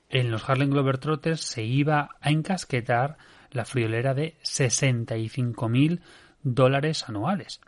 [0.09, 3.18] en los Harlem Globetrotters se iba a encasquetar
[3.52, 6.02] la friolera de 65 mil
[6.43, 7.62] dólares anuales.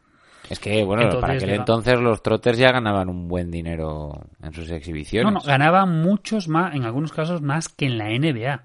[0.49, 4.53] Es que, bueno, Entonces, para aquel entonces los trotters ya ganaban un buen dinero en
[4.53, 5.31] sus exhibiciones.
[5.31, 8.63] No, no, ganaba muchos más, en algunos casos más que en la NBA.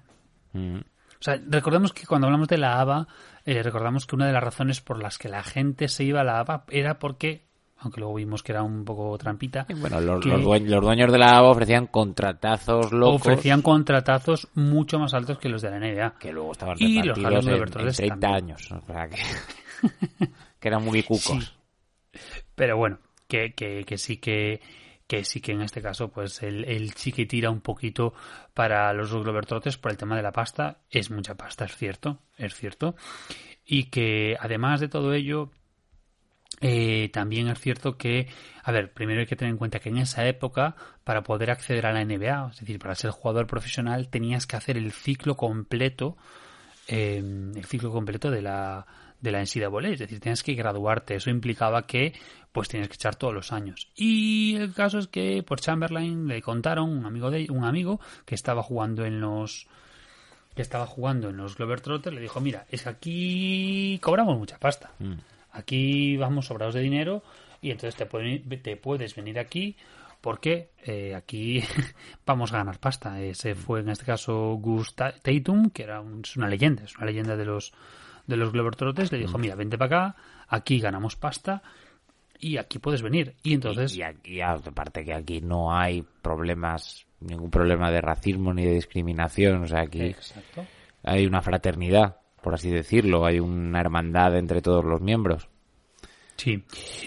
[0.53, 0.77] Mm.
[0.77, 3.07] O sea, recordemos que cuando hablamos de la ABA,
[3.45, 6.23] eh, recordamos que una de las razones por las que la gente se iba a
[6.23, 7.45] la ABA era porque,
[7.77, 11.11] aunque luego vimos que era un poco trampita, Bueno, los, que los dueños, los dueños
[11.11, 15.79] de la ABA ofrecían contratazos locos ofrecían contratazos mucho más altos que los de la
[15.79, 16.17] NBA.
[16.19, 18.43] que luego estaban Y los en, Globetrotters en 30 también.
[18.43, 18.71] años.
[18.71, 19.17] O sea, que,
[20.59, 21.55] que eran muy cucos.
[22.13, 22.19] Sí.
[22.55, 24.61] Pero bueno, que, que, que sí que
[25.07, 26.41] que sí que en este caso pues
[26.95, 28.13] sí que tira un poquito
[28.53, 30.79] para los Globetrotters por el tema de la pasta.
[30.89, 32.95] Es mucha pasta, es cierto, es cierto.
[33.65, 35.51] Y que además de todo ello,
[36.61, 38.27] eh, también es cierto que,
[38.63, 41.85] a ver, primero hay que tener en cuenta que en esa época, para poder acceder
[41.85, 46.17] a la NBA, es decir, para ser jugador profesional, tenías que hacer el ciclo completo,
[46.87, 47.17] eh,
[47.55, 48.85] el ciclo completo de la
[49.21, 51.15] de la es decir, tienes que graduarte.
[51.15, 52.13] Eso implicaba que,
[52.51, 53.87] pues, tienes que echar todos los años.
[53.95, 58.35] Y el caso es que, por Chamberlain le contaron un amigo de un amigo que
[58.35, 59.67] estaba jugando en los
[60.55, 64.91] que estaba jugando en los Globetrotters, le dijo, mira, es que aquí cobramos mucha pasta.
[65.55, 67.23] Aquí vamos sobrados de dinero
[67.61, 69.75] y entonces te, pueden- te puedes venir aquí
[70.21, 71.63] porque eh, aquí
[72.25, 73.21] vamos a ganar pasta.
[73.21, 76.95] Ese fue en este caso Gus Ta- Tatum, que era un- es una leyenda, es
[76.97, 77.73] una leyenda de los
[78.27, 79.11] de los Globetrotters.
[79.11, 80.15] Le dijo, mira, vente para acá,
[80.47, 81.61] aquí ganamos pasta
[82.39, 83.35] y aquí puedes venir.
[83.43, 88.51] Y entonces, Y, y aquí, aparte que aquí no hay problemas, ningún problema de racismo
[88.53, 89.63] ni de discriminación.
[89.63, 90.65] O sea, aquí exacto.
[91.03, 93.25] hay una fraternidad, por así decirlo.
[93.25, 95.49] Hay una hermandad entre todos los miembros.
[96.37, 96.63] Sí.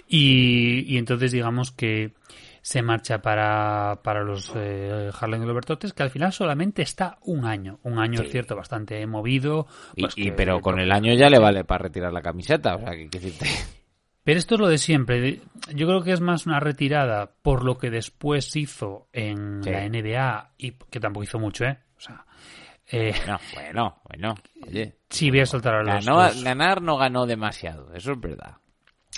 [0.09, 2.13] Y, y entonces digamos que
[2.61, 7.79] se marcha para, para los eh, Harlem Globetrotters, que al final solamente está un año.
[7.85, 9.67] Un año, es cierto, bastante movido.
[9.95, 12.75] Y, pues y- que- pero con el año ya le vale para retirar la camiseta.
[12.75, 13.47] O sea, que, que decirte.
[14.25, 15.41] Pero esto es lo de siempre.
[15.75, 19.71] Yo creo que es más una retirada por lo que después hizo en Sí.
[19.71, 21.79] la NBA y que tampoco hizo mucho, ¿eh?
[21.97, 22.27] O sea,
[22.91, 24.35] eh, No, bueno, bueno.
[24.67, 26.07] Oye, sí, voy a soltar a los...
[26.07, 28.57] ganó- los- ganar no ganó demasiado, eso es verdad.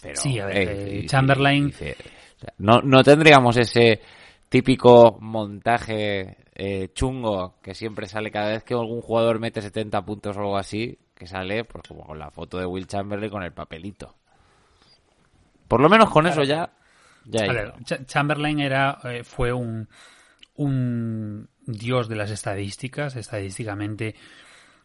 [0.03, 1.97] Pero, Sí, a ver, eh, Chamberlain- y dice,
[2.37, 4.01] o sea, no, no tendríamos ese
[4.49, 10.37] típico montaje eh, chungo que siempre sale cada vez que algún jugador mete 70 puntos
[10.37, 13.53] o algo así, que sale pues como con la foto de Will Chamberlain con el
[13.53, 14.17] papelito.
[15.69, 16.71] Por lo menos con eso ya...
[17.25, 17.75] ya A ver,
[18.07, 19.87] Chamberlain era, eh, fue un,
[20.57, 23.17] un dios de las estadísticas.
[23.17, 24.15] Estadísticamente,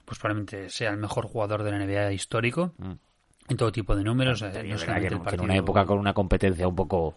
[0.05, 2.73] pues probablemente sea el mejor jugador de la NBA histórico.
[3.47, 4.41] En todo tipo de números.
[4.41, 4.69] eh, Mm.
[4.69, 7.15] No en una época con una competencia un poco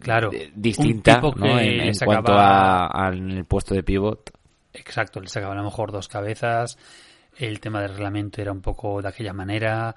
[0.00, 1.44] claro, eh, distinta en,
[1.80, 4.30] en le sacaba- cuanto al puesto de pivot.
[4.72, 6.78] Exacto, le sacaba a lo mejor dos cabezas.
[7.36, 9.94] El tema del reglamento era un poco de aquella manera.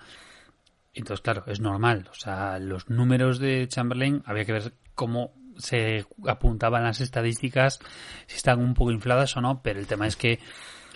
[0.94, 2.08] Entonces, claro, es normal.
[2.12, 7.80] O sea, los números de Chamberlain había que ver cómo se apuntaban las estadísticas,
[8.28, 10.40] si están un poco infladas o no, pero el tema es que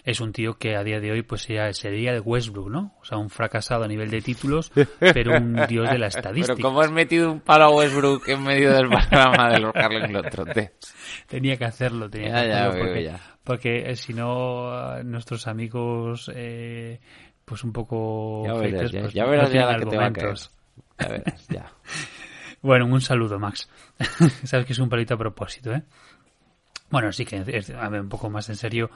[0.03, 2.93] es un tío que a día de hoy pues sería, sería de Westbrook, ¿no?
[3.01, 6.55] O sea, un fracasado a nivel de títulos, pero un dios de la estadística.
[6.55, 10.93] Pero como has metido un palo a Westbrook en medio del programa de los Globetrotters.
[11.27, 13.19] Tenía que hacerlo, tenía Ya, que ya, hacerlo veo, porque, ya.
[13.43, 16.99] porque eh, si no eh, nuestros amigos eh,
[17.43, 19.97] pues un poco Ya verás, ya, pues, ya no verás ya tienen la que te
[19.97, 20.27] va a caer.
[20.27, 20.51] argumentos.
[20.99, 21.71] Ya verás, ya.
[22.65, 23.69] Bueno, un saludo, Max.
[24.43, 25.83] Sabes que es un palito a propósito, ¿eh?
[26.89, 28.89] Bueno, sí que, es- a ver, un poco más en serio,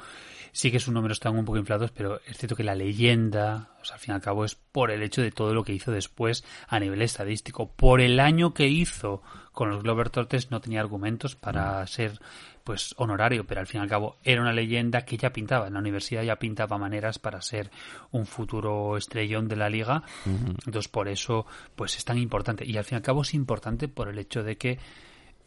[0.51, 3.85] sí que sus números están un poco inflados, pero es cierto que la leyenda, o
[3.85, 5.91] sea, al fin y al cabo, es por el hecho de todo lo que hizo
[5.91, 7.71] después a nivel estadístico.
[7.71, 9.21] Por el año que hizo
[9.51, 12.19] con los Globetrotters no tenía argumentos para ser,
[12.63, 15.67] pues, honorario, pero al fin y al cabo era una leyenda que ya pintaba.
[15.67, 17.71] En la universidad ya pintaba maneras para ser
[18.11, 20.03] un futuro estrellón de la liga.
[20.25, 21.45] Entonces, por eso,
[21.75, 22.65] pues, es tan importante.
[22.65, 24.79] Y al fin y al cabo es importante por el hecho de que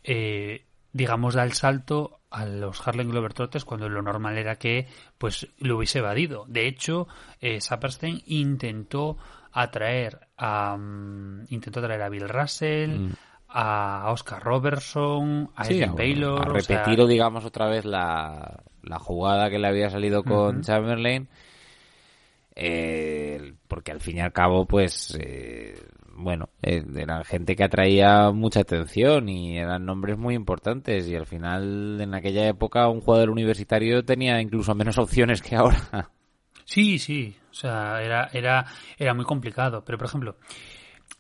[0.05, 5.49] eh, digamos, da el salto a los Harlem Globetrotters cuando lo normal era que pues
[5.59, 6.45] lo hubiese evadido.
[6.49, 7.07] De hecho,
[7.41, 9.19] eh, Saperstein intentó
[9.53, 13.11] atraer a mm, intentó atraer a Bill Russell,
[13.49, 15.67] a Oscar Robertson, a Mm.
[15.67, 19.69] Sí, a, Baylor, a o sea, repetir, digamos, otra vez la, la jugada que le
[19.69, 20.63] había salido con.
[20.63, 21.29] Chamberlain.
[22.55, 25.79] Eh, porque al fin y al cabo, pues, eh,
[26.15, 31.09] bueno, eh, eran gente que atraía mucha atención y eran nombres muy importantes.
[31.09, 35.79] Y al final, en aquella época, un jugador universitario tenía incluso menos opciones que ahora.
[36.65, 38.65] Sí, sí, o sea, era, era,
[38.97, 39.85] era muy complicado.
[39.85, 40.37] Pero, por ejemplo,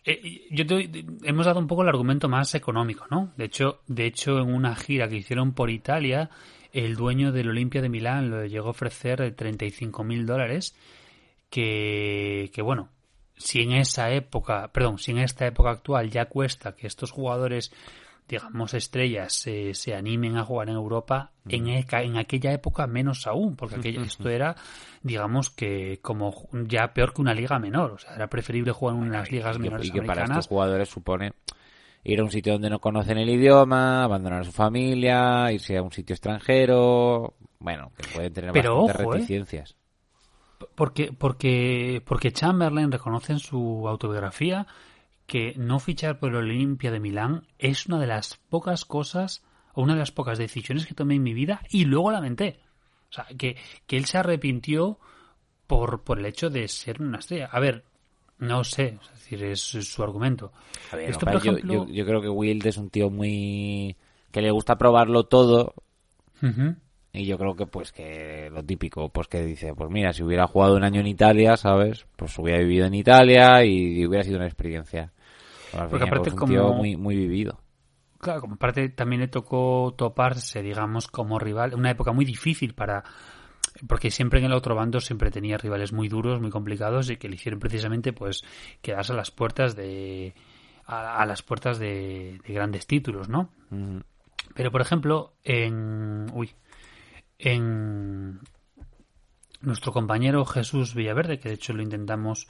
[0.04, 3.32] eh, yo te- hemos dado un poco el argumento más económico, ¿no?
[3.36, 6.30] De hecho, de hecho, en una gira que hicieron por Italia,
[6.72, 10.74] el dueño del Olimpia de Milán lo llegó a ofrecer 35 mil dólares,
[11.50, 12.88] que, que bueno,
[13.36, 17.72] si en esa época, perdón, si en esta época actual ya cuesta que estos jugadores
[18.28, 23.26] digamos, estrellas se, se animen a jugar en Europa, en, eca- en aquella época menos
[23.26, 24.56] aún, porque aquella- esto era,
[25.02, 27.90] digamos, que como ya peor que una liga menor.
[27.90, 30.46] O sea, era preferible jugar en unas ligas y que, menores y que para estos
[30.46, 31.32] jugadores supone
[32.04, 35.82] ir a un sitio donde no conocen el idioma, abandonar a su familia, irse a
[35.82, 39.18] un sitio extranjero, bueno, que pueden tener Pero bastantes ojo, ¿eh?
[40.74, 44.66] Porque, porque, porque Chamberlain reconoce en su autobiografía
[45.26, 49.42] que no fichar por el Olimpia de Milán es una de las pocas cosas
[49.74, 52.60] o una de las pocas decisiones que tomé en mi vida y luego lamenté.
[53.10, 53.56] O sea, que,
[53.86, 54.98] que él se arrepintió
[55.66, 57.48] por, por el hecho de ser una estrella.
[57.52, 57.84] A ver,
[58.38, 60.52] no sé, es decir, es su argumento.
[60.90, 61.86] A ver, Esto, por yo- ejemplo...
[61.86, 63.96] yo, yo creo que Wild es un tío muy...
[64.30, 65.74] que le gusta probarlo todo.
[67.12, 70.46] Y yo creo que pues que lo típico, pues que dice, pues mira, si hubiera
[70.46, 72.06] jugado un año en Italia, ¿sabes?
[72.16, 75.12] Pues hubiera vivido en Italia y hubiera sido una experiencia.
[75.72, 77.60] Porque aparte cabo es un tío como- muy, muy vivido.
[78.18, 83.02] Claro, como parte también le tocó toparse, digamos, como rival, una época muy difícil para...
[83.88, 87.28] Porque siempre en el otro bando siempre tenía rivales muy duros, muy complicados y que
[87.28, 88.42] le hicieron precisamente pues
[88.80, 90.34] quedarse a las puertas de...
[90.86, 93.50] a, a las puertas de, de grandes títulos, ¿no?
[94.54, 96.26] Pero por ejemplo, en...
[96.32, 96.50] Uy,
[97.42, 98.40] en
[99.60, 102.46] nuestro compañero Jesús Villaverde, que de hecho lo intentamos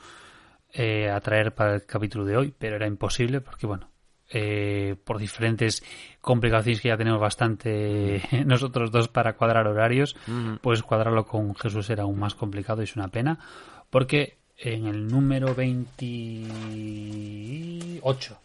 [0.72, 3.88] eh, atraer para el capítulo de hoy, pero era imposible porque, bueno,
[4.30, 5.82] eh, por diferentes
[6.20, 10.14] complicaciones que ya tenemos bastante nosotros dos para cuadrar horarios,
[10.60, 13.38] pues cuadrarlo con Jesús era aún más complicado y es una pena,
[13.88, 18.38] porque en el número 28,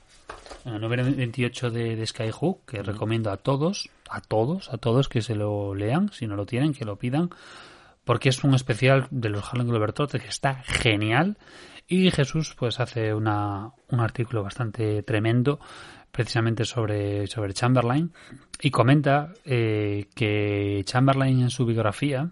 [0.65, 5.21] el número 28 de, de Skyhook, que recomiendo a todos, a todos, a todos que
[5.21, 7.29] se lo lean, si no lo tienen, que lo pidan,
[8.03, 11.37] porque es un especial de los Harlem Globetrotters que está genial.
[11.87, 15.59] Y Jesús pues hace una, un artículo bastante tremendo
[16.11, 18.11] precisamente sobre, sobre Chamberlain
[18.61, 22.31] y comenta eh, que Chamberlain en su biografía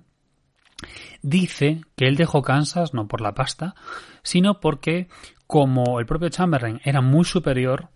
[1.21, 3.75] dice que él dejó Kansas no por la pasta,
[4.23, 5.07] sino porque
[5.47, 7.89] como el propio Chamberlain era muy superior,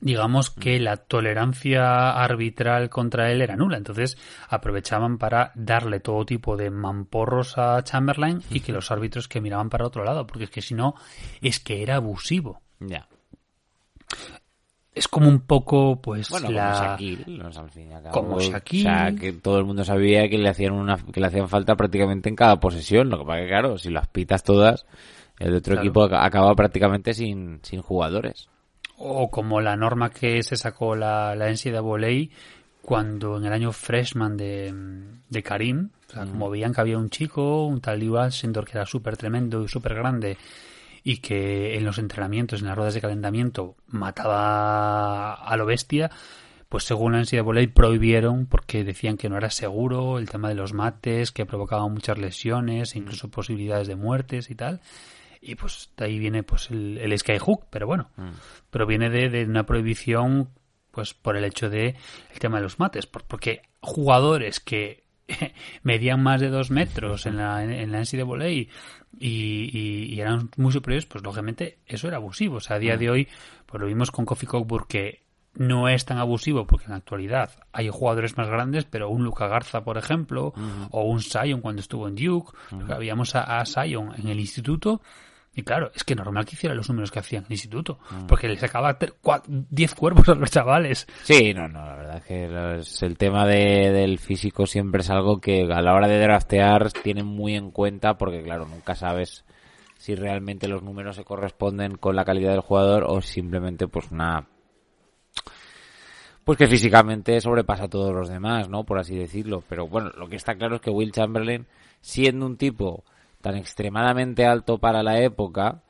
[0.00, 3.76] digamos que la tolerancia arbitral contra él era nula.
[3.76, 4.16] Entonces
[4.48, 9.70] aprovechaban para darle todo tipo de mamporros a Chamberlain y que los árbitros que miraban
[9.70, 10.94] para otro lado, porque es que si no,
[11.40, 12.60] es que era abusivo.
[12.80, 13.08] Ya.
[14.94, 16.98] Es como un poco, pues, Bueno, la...
[18.10, 21.26] como Shaquille, O sea, que todo el mundo sabía que le hacían una, que le
[21.28, 23.08] hacían falta prácticamente en cada posesión.
[23.08, 24.86] Lo que pasa que, claro, si las pitas todas,
[25.38, 25.86] el otro Claro.
[25.86, 28.48] equipo ac- acaba prácticamente sin, sin jugadores.
[28.96, 32.28] O como la norma que se sacó la, la NCAA
[32.82, 34.74] cuando en el año freshman de,
[35.28, 38.72] de Karim, o sea, como veían que había un chico, un tal Liu Alcindor que
[38.78, 40.36] era súper tremendo y súper grande
[41.04, 46.10] y que en los entrenamientos, en las ruedas de calentamiento, mataba a lo bestia,
[46.68, 50.72] pues según la NCAA prohibieron porque decían que no era seguro el tema de los
[50.74, 54.80] mates, que provocaban muchas lesiones, incluso posibilidades de muertes y tal.
[55.40, 58.10] Y pues de ahí viene pues el, el skyhook, pero bueno,
[58.70, 60.50] pero viene de, de una prohibición
[60.90, 61.94] pues por el hecho de
[62.32, 65.04] el tema de los mates, por- porque jugadores que
[65.82, 68.68] medían más de dos metros en la, en la NCAA y,
[69.18, 72.56] y, y eran muy superiores, pues lógicamente eso era abusivo.
[72.56, 73.28] O sea, a día de hoy,
[73.66, 75.22] pues lo vimos con Kofi Cockburn que
[75.54, 79.48] no es tan abusivo porque en la actualidad hay jugadores más grandes, pero un Luca
[79.48, 80.52] Garza, por ejemplo,
[80.90, 85.02] o un Sion cuando estuvo en Duke, porque habíamos a, a Sion en el instituto
[85.58, 87.98] y claro, es que normal que hiciera los números que hacía en el instituto,
[88.28, 88.96] porque le sacaba
[89.48, 91.04] 10 cuerpos a los chavales.
[91.24, 95.10] Sí, no, no, la verdad es que los- el tema de- del físico siempre es
[95.10, 99.44] algo que a la hora de draftear tienen muy en cuenta porque, claro, nunca sabes
[99.96, 104.46] si realmente los números se corresponden con la calidad del jugador o simplemente pues una
[106.44, 108.84] pues que físicamente sobrepasa a todos los demás, ¿no?
[108.84, 109.62] Por así decirlo.
[109.68, 111.66] Pero bueno, lo que está claro es que Will Chamberlain,
[112.00, 113.04] siendo un tipo
[113.40, 115.82] tan extremadamente alto para la época,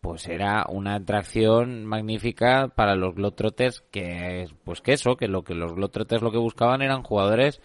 [0.00, 5.44] pues era una atracción magnífica para los Globetrotters que es, pues que eso, que lo
[5.44, 7.60] que los Globetrotters lo que buscaban eran jugadores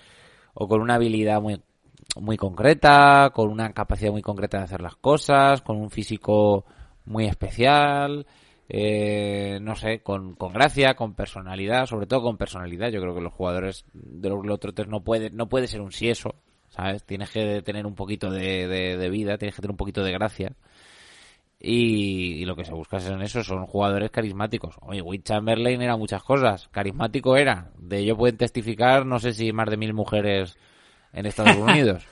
[0.54, 1.62] o con una habilidad muy
[2.20, 6.66] muy concreta, con una capacidad muy concreta de hacer las cosas, con un físico
[7.06, 8.26] muy especial,
[8.70, 12.90] eh, no sé, con, con gracia, con personalidad, sobre todo con personalidad.
[12.90, 16.36] Yo creo que los jugadores de los Globetrotters no puede, no puede ser un sieso,
[16.78, 17.04] ¿sabes?
[17.04, 20.12] Tienes que tener un poquito de, de, de vida, tienes que tener un poquito de
[20.12, 20.52] gracia.
[21.60, 24.76] Y, y lo que se busca en eso son jugadores carismáticos.
[24.82, 26.70] Oye, Will Chamberlain era muchas cosas.
[26.72, 27.72] Carismático era.
[27.80, 30.56] De ello pueden testificar, no sé si más de mil mujeres
[31.14, 32.06] en Estados Unidos.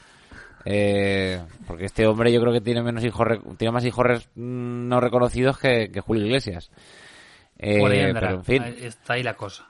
[0.65, 5.59] Eh, porque este hombre yo creo que tiene menos hijos, tiene más hijos no reconocidos
[5.59, 6.71] que, que Julio Iglesias.
[7.59, 7.79] Eh,
[8.13, 8.63] pero en fin.
[8.63, 9.69] Está ahí la cosa.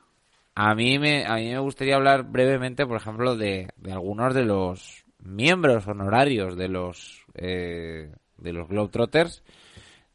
[0.55, 4.45] A mí me, a mí me gustaría hablar brevemente, por ejemplo, de, de algunos de
[4.45, 9.43] los miembros honorarios de los eh, de los Globetrotters,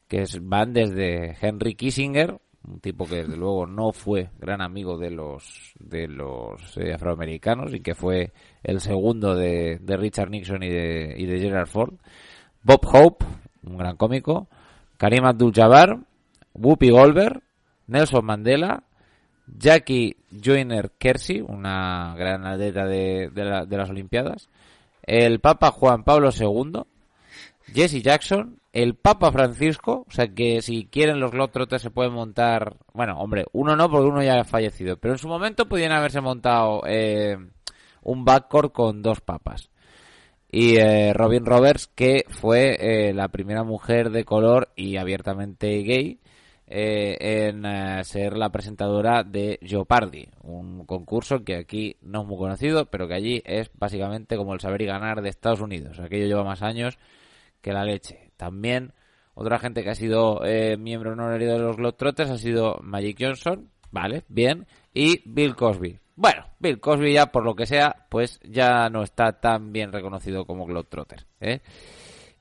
[0.08, 5.10] que van desde Henry Kissinger, un tipo que desde luego no fue gran amigo de
[5.10, 8.32] los de los eh, afroamericanos y que fue
[8.62, 11.94] el segundo de, de Richard Nixon y de, y de Gerald Ford,
[12.62, 13.26] Bob Hope,
[13.64, 14.48] un gran cómico,
[14.96, 15.98] Karim Abdul-Jabbar,
[16.54, 17.42] Whoopi Goldberg,
[17.86, 18.84] Nelson Mandela,
[19.46, 24.48] Jackie Joyner Kersey, una gran atleta de, de la- de las Olimpiadas,
[25.02, 26.82] el Papa Juan Pablo II,
[27.72, 32.76] Jesse Jackson, el Papa Francisco, o sea que si quieren los Globetrotters se pueden montar,
[32.92, 36.20] bueno, hombre, uno no porque uno ya ha fallecido, pero en su momento podían haberse
[36.20, 37.36] montado eh,
[38.02, 39.70] un backcourt con dos papas.
[40.52, 46.18] Y eh, Robin Roberts, que fue eh, la primera mujer de color y abiertamente gay
[46.72, 52.38] eh, en eh, ser la presentadora de Jeopardy, un concurso que aquí no es muy
[52.38, 55.98] conocido, pero que allí es básicamente como el saber y ganar de Estados Unidos.
[55.98, 56.96] Aquello lleva más años
[57.60, 58.30] que la leche.
[58.36, 58.92] También
[59.34, 63.68] otra gente que ha sido eh, miembro honorario de los Globetrotters ha sido Magic Johnson,
[63.90, 65.98] vale, bien, y Bill Cosby.
[66.14, 70.44] Bueno, Bill Cosby ya por lo que sea, pues ya no está tan bien reconocido
[70.44, 71.62] como Globetrotter, ¿eh?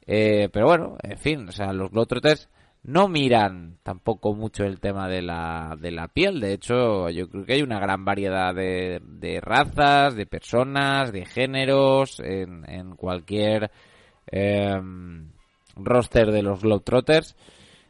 [0.05, 2.47] Eh, pero bueno, en fin, o sea, los Globetrotters
[2.83, 6.39] no miran tampoco mucho el tema de la, de la piel.
[6.39, 11.25] De hecho, yo creo que hay una gran variedad de, de razas, de personas, de
[11.25, 13.71] géneros en, en cualquier
[14.27, 15.29] em,
[15.75, 17.35] roster de los Globetrotters.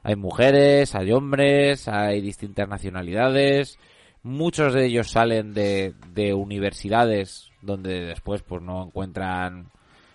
[0.03, 3.77] Hay mujeres, hay hombres, hay distintas nacionalidades.
[4.23, 9.69] Muchos de ellos salen de, de universidades donde después pues no encuentran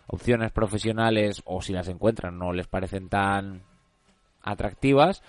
[0.07, 3.63] opciones profesionales o si las encuentran no les parecen tan
[4.45, 5.23] atractivas.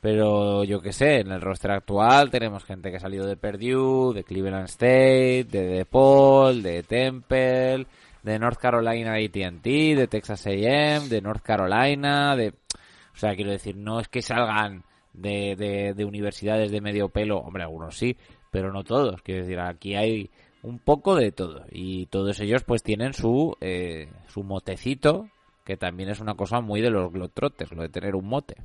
[0.00, 4.14] Pero yo que sé, en el roster actual tenemos gente que ha salido de Purdue,
[4.14, 7.86] de Cleveland State, de DePaul, de Temple,
[8.22, 12.54] de North Carolina AT&T, de Texas A&M, de North Carolina, de...
[13.12, 17.38] O sea, quiero decir, no es que salgan de, de, de universidades de medio pelo,
[17.38, 18.16] hombre, algunos sí,
[18.50, 19.20] pero no todos.
[19.20, 20.30] Quiero decir, aquí hay
[20.62, 25.28] un poco de todo y todos ellos pues tienen su, eh, su motecito,
[25.70, 28.56] que también es una cosa muy de los globetrotters, lo de tener un mote.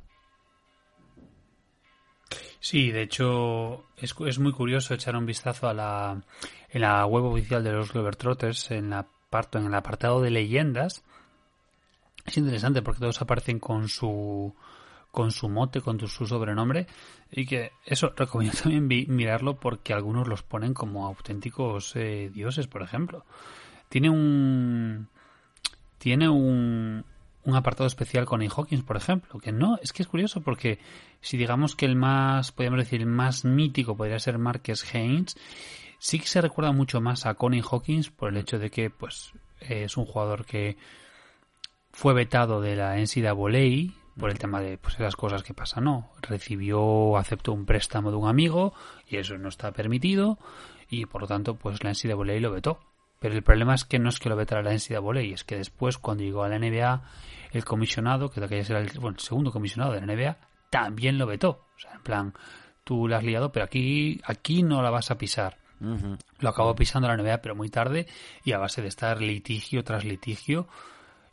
[2.58, 6.20] Sí, de hecho es, es muy curioso echar un vistazo a la
[6.68, 9.06] en la web oficial de los Globetrotters en la
[9.52, 11.04] en el apartado de leyendas.
[12.24, 14.52] Es interesante porque todos aparecen con su
[15.12, 16.88] con su mote, con su sobrenombre
[17.30, 22.82] y que eso recomiendo también mirarlo porque algunos los ponen como auténticos eh, dioses, por
[22.82, 23.24] ejemplo.
[23.88, 25.08] Tiene un
[25.98, 27.04] tiene un,
[27.44, 28.42] un apartado especial con.
[28.42, 30.78] Hawkins, por ejemplo, que no, es que es curioso porque
[31.20, 35.36] si digamos que el más, podríamos decir, el más mítico podría ser Marques Haynes,
[35.98, 39.32] sí que se recuerda mucho más a Connie Hawkins por el hecho de que, pues,
[39.60, 40.76] es un jugador que
[41.92, 46.10] fue vetado de la NCAA por el tema de pues esas cosas que pasan, ¿no?
[46.22, 48.74] Recibió, aceptó un préstamo de un amigo
[49.08, 50.38] y eso no está permitido
[50.88, 52.80] y por lo tanto pues la NCAA lo vetó.
[53.18, 55.98] Pero el problema es que no es que lo vetara la NCAA, es que después
[55.98, 57.02] cuando llegó a la NBA
[57.52, 60.36] el comisionado, que de aquella era el, bueno, el segundo comisionado de la NBA,
[60.70, 61.66] también lo vetó.
[61.76, 62.34] O sea, en plan,
[62.84, 65.58] tú la has liado, pero aquí, aquí no la vas a pisar.
[66.38, 68.06] Lo acabó pisando la NBA, pero muy tarde
[68.44, 70.68] y a base de estar litigio tras litigio.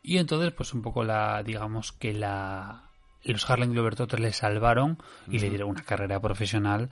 [0.01, 2.89] Y entonces, pues un poco la, digamos que la,
[3.23, 4.97] los Harlem Globetrotters le salvaron
[5.29, 6.89] y le dieron una carrera profesional,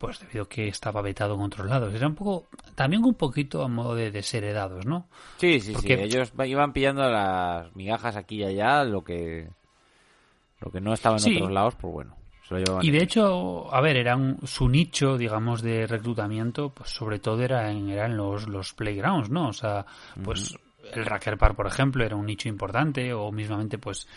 [0.00, 1.92] pues debido a que estaba vetado en otros lados.
[1.92, 5.08] Era un poco, también un poquito a modo de desheredados, ¿no?
[5.36, 6.02] Sí, sí, Porque- sí.
[6.04, 9.50] Ellos iban pillando las migajas aquí y allá, lo que
[10.60, 11.36] lo que no estaba en Sí.
[11.36, 12.16] otros lados, pues bueno,
[12.48, 12.84] se lo llevaban.
[12.84, 17.42] Y de hecho, a ver, era un- su nicho, digamos, de reclutamiento, pues sobre todo
[17.42, 19.48] era en, eran los, los playgrounds, ¿no?
[19.48, 19.84] O sea,
[20.24, 20.54] pues
[20.94, 24.08] el Racker Park, por ejemplo, era un nicho importante, o mismamente, pues,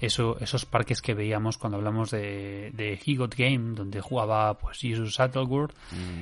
[0.00, 4.78] eso, esos parques que veíamos cuando hablamos de, de He Got Game, donde jugaba, pues,
[4.78, 5.72] Jesus Sattleworth,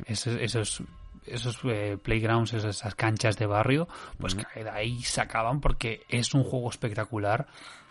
[0.06, 0.82] esos, esos,
[1.26, 6.34] esos eh, playgrounds, esas, esas canchas de barrio, pues que de ahí sacaban porque es
[6.34, 7.46] un juego espectacular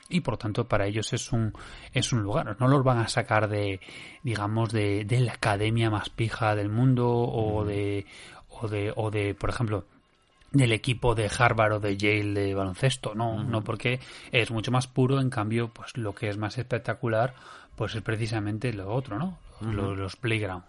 [0.07, 1.53] y por tanto para ellos es un
[1.93, 2.55] es un lugar.
[2.59, 3.79] No los van a sacar de
[4.23, 8.05] digamos de, de la academia más pija del mundo o de
[8.49, 9.85] o de o de por ejemplo
[10.57, 13.99] del equipo de Harvard o de Yale de baloncesto no no porque
[14.31, 17.33] es mucho más puro en cambio pues lo que es más espectacular
[17.75, 20.63] pues es precisamente lo otro no Lo- los playground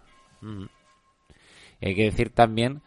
[1.79, 2.81] Y hay que decir también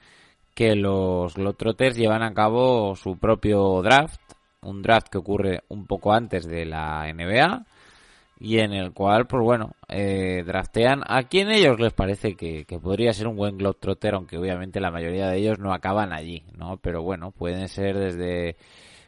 [0.55, 4.21] que los Globetrotters llevan a cabo su propio draft,
[4.63, 7.65] un draft que ocurre un poco antes de la NBA
[8.43, 12.79] y en el cual, pues bueno, eh, draftean a quien ellos les parece que, que
[12.79, 16.79] podría ser un buen Globetrotter, aunque obviamente la mayoría de ellos no acaban allí, ¿no?
[16.79, 18.57] Pero bueno, pueden ser desde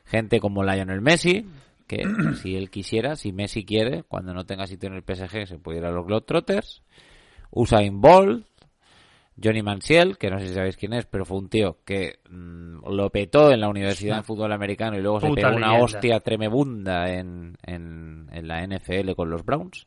[0.04, 1.46] gente como Lionel Messi,
[1.86, 2.02] que
[2.42, 5.78] si él quisiera, si Messi quiere, cuando no tenga sitio en el PSG se puede
[5.78, 6.82] ir a los Globetrotters,
[7.50, 8.46] Usain Bolt,
[9.42, 12.86] Johnny Manziel, que no sé si sabéis quién es, pero fue un tío que mm,
[12.90, 17.10] lo petó en la Universidad de Fútbol Americano y luego se pegó una hostia tremebunda
[17.10, 19.86] en, en, en la NFL con los Browns.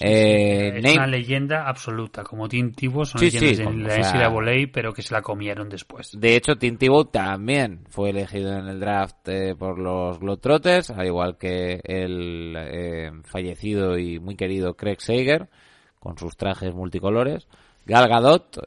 [0.00, 4.42] Eh, es una leyenda absoluta, como Tim Tebow son Sí, leyendas sí, en la o
[4.44, 6.12] sea- pero que se la comieron después.
[6.18, 11.06] De hecho, Tim Tebow también fue elegido en el draft eh, por los Globetrotters, al
[11.06, 15.50] igual que el eh, fallecido y muy querido Craig Sager,
[15.98, 17.46] con sus trajes multicolores.
[17.84, 18.58] Gal Gadot,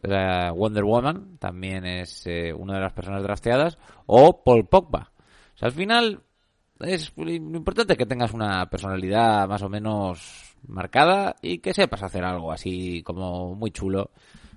[0.56, 3.78] Wonder Woman, también es eh, una de las personas drafteadas.
[4.06, 5.12] O Paul Pogba.
[5.56, 6.22] O sea, al final,
[6.80, 12.52] es importante que tengas una personalidad más o menos marcada y que sepas hacer algo
[12.52, 14.12] así como muy chulo,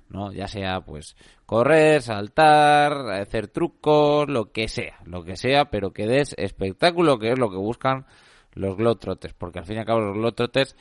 [0.08, 0.32] ¿no?
[0.32, 6.06] Ya sea pues correr, saltar, hacer trucos, lo que sea, lo que sea, pero que
[6.06, 8.06] des espectáculo, que es lo que buscan
[8.54, 10.74] los Globetrotters, porque al fin y al cabo los Globetrotters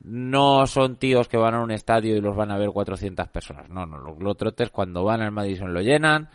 [0.00, 3.68] no son tíos que van a un estadio y los van a ver 400 personas,
[3.68, 6.28] no, no, los Globetrotters cuando van al Madison lo llenan,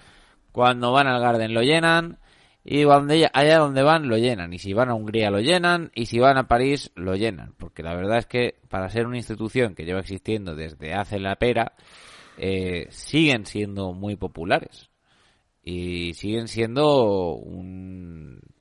[0.52, 2.20] cuando van al Garden lo llenan,
[2.66, 4.54] y donde, allá donde van lo llenan.
[4.54, 5.92] Y si van a Hungría lo llenan.
[5.94, 7.54] Y si van a París lo llenan.
[7.58, 11.36] Porque la verdad es que para ser una institución que lleva existiendo desde hace la
[11.36, 11.74] pera,
[12.38, 14.90] eh, siguen siendo muy populares.
[15.62, 17.93] Y siguen siendo un,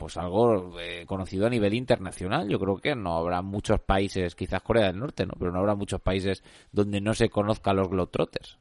[0.03, 2.49] pues algo eh, conocido a nivel internacional.
[2.49, 5.33] Yo creo que no habrá muchos países, quizás Corea del Norte, ¿no?
[5.39, 8.59] Pero no habrá muchos países donde no se conozca a los Globetrotters.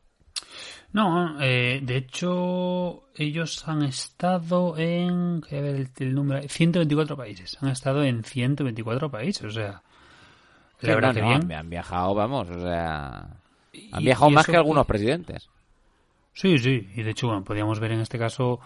[0.93, 5.41] No, eh, de hecho, ellos han estado en.
[5.41, 6.41] voy a ver el, el número.
[6.47, 7.57] 124 países.
[7.61, 9.81] Han estado en 124 países, o sea.
[10.81, 11.51] La verdad no, que no, bien.
[11.53, 13.17] Han viajado, vamos, o sea...
[13.93, 15.47] Han Y- viajado y más que algunos que- presidentes.
[16.33, 16.89] Sí, sí.
[16.95, 18.59] Y de hecho, bueno, podríamos ver en este caso.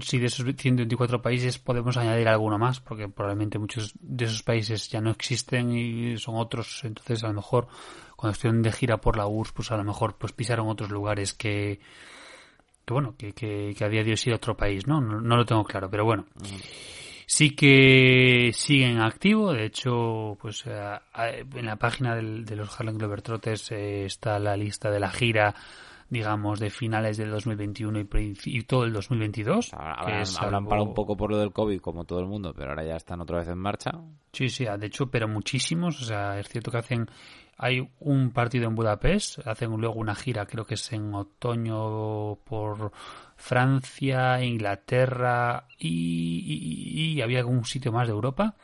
[0.00, 4.88] Si de esos 124 países podemos añadir alguno más, porque probablemente muchos de esos países
[4.88, 6.82] ya no existen y son otros.
[6.84, 7.68] Entonces, a lo mejor,
[8.16, 11.34] cuando estuvieron de gira por la URSS, pues a lo mejor pues pisaron otros lugares
[11.34, 11.80] que,
[12.84, 15.00] que bueno, que, que, que a día de otro país, ¿no?
[15.00, 15.20] ¿no?
[15.20, 16.26] no lo tengo claro, pero bueno.
[17.26, 20.98] Sí que siguen activo, de hecho, pues eh,
[21.54, 25.54] en la página de los Harlem Globetrotters eh, está la lista de la gira,
[26.10, 28.08] digamos, de finales del 2021 y,
[28.44, 29.72] y todo el 2022.
[29.72, 29.94] Ahora-
[30.44, 32.96] Habrán, parado un poco por lo del COVID, como todo el mundo, pero ahora ya
[32.96, 33.92] están otra vez en marcha.
[34.32, 36.02] Sí, sí, de hecho, pero muchísimos.
[36.02, 37.06] O sea, es cierto que hacen.
[37.62, 42.90] Hay un partido en Budapest, hacen luego una gira, creo que es en otoño por
[43.40, 48.54] Francia, Inglaterra y, y- y había algún sitio más de Europa.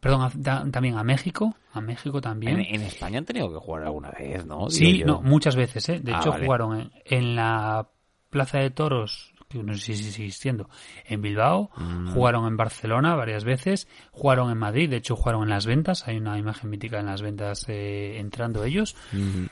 [0.00, 1.54] Perdón, a- da- también a México.
[1.72, 2.58] A México también.
[2.60, 4.70] En, en España han tenido que jugar alguna vez, ¿no?
[4.70, 5.06] Sí, yo.
[5.06, 6.00] no, muchas veces, ¿eh?
[6.00, 6.44] De Ah, hecho, vale.
[6.46, 7.88] jugaron en, en la
[8.30, 10.68] Plaza de Toros, que no sé si sigue existiendo,
[11.06, 12.12] en Bilbao, Mm.
[12.12, 16.18] jugaron en Barcelona varias veces, jugaron en Madrid, de hecho jugaron en las ventas, hay
[16.18, 18.94] una imagen mítica en las ventas eh, entrando ellos,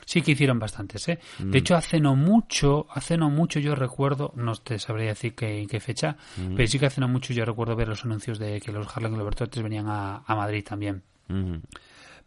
[0.05, 1.19] sí que hicieron bastantes, ¿eh?
[1.39, 1.51] Mm.
[1.51, 5.65] De hecho, hace no mucho, hace no mucho yo recuerdo, no te sabría decir qué,
[5.69, 6.55] qué fecha, Mm.
[6.55, 9.13] pero sí que hace no mucho yo recuerdo ver los anuncios de que los Harlem
[9.15, 11.59] Globetrotters venían a, a Madrid también Ujú.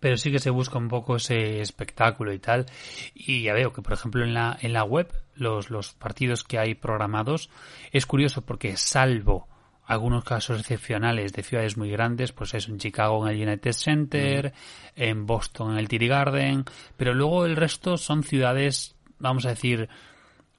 [0.00, 2.66] Pero sí que se busca un poco ese espectáculo y tal.
[3.14, 6.58] Y ya veo que, por ejemplo, en la, en la web, los, los partidos que
[6.58, 7.50] hay programados,
[7.92, 9.46] es curioso porque salvo
[9.84, 14.52] algunos casos excepcionales de ciudades muy grandes, pues es en Chicago en el United Center,
[14.94, 16.64] en Boston en el TD Garden,
[16.96, 19.88] pero luego el resto son ciudades, vamos a decir,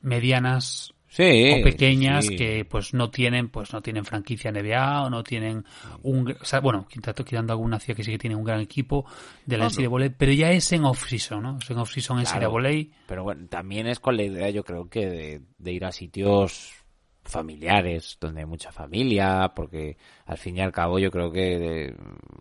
[0.02, 1.52] medianas Sí.
[1.60, 2.38] o pequeñas sí.
[2.38, 5.66] que pues no tienen pues no tienen franquicia NBA o no tienen
[6.04, 9.06] un o sea, bueno quitando, quitando alguna ciudad que sí que tiene un gran equipo
[9.46, 12.50] de la NCAA pero ya es en off season no es en off season Claro.
[12.58, 15.92] NCAA Pero bueno, también es con la idea, yo creo que de, de ir a
[15.92, 16.76] sitios
[17.24, 21.96] familiares, donde hay mucha familia, porque al fin y al cabo yo creo que de-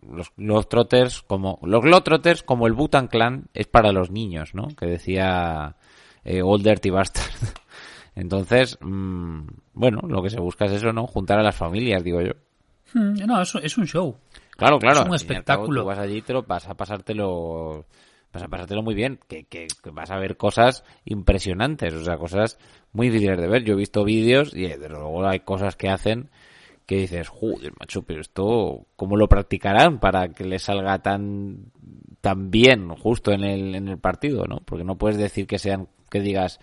[0.09, 1.83] los, los trotters, como, los
[2.45, 4.69] como el Butan Clan, es para los niños, ¿no?
[4.69, 5.75] Que decía
[6.23, 7.25] eh, Old Dirty Bastard.
[8.21, 11.07] Entonces, mm, bueno, lo que se busca es eso, ¿no?
[11.07, 12.33] Juntar a las familias, digo yo.
[12.93, 14.15] Hmm, no es, es un show
[14.57, 14.95] Claro, claro.
[14.95, 15.81] Es un cabo, espectáculo.
[15.81, 17.85] Tú vas allí y te lo vas a pasártelo,
[18.31, 22.17] vas a pasártelo muy bien, que, que, que vas a ver cosas impresionantes, o sea,
[22.17, 22.59] cosas
[22.93, 23.63] muy difíciles de ver.
[23.63, 26.29] Yo he visto vídeos y eh, desde luego hay cosas que hacen
[26.85, 31.71] que dices, joder, macho, pero esto, ¿cómo lo practicarán para que les salga tan,
[32.19, 34.57] tan bien justo en el, en el partido, no?
[34.63, 36.59] Porque no puedes decir que sean, que digas,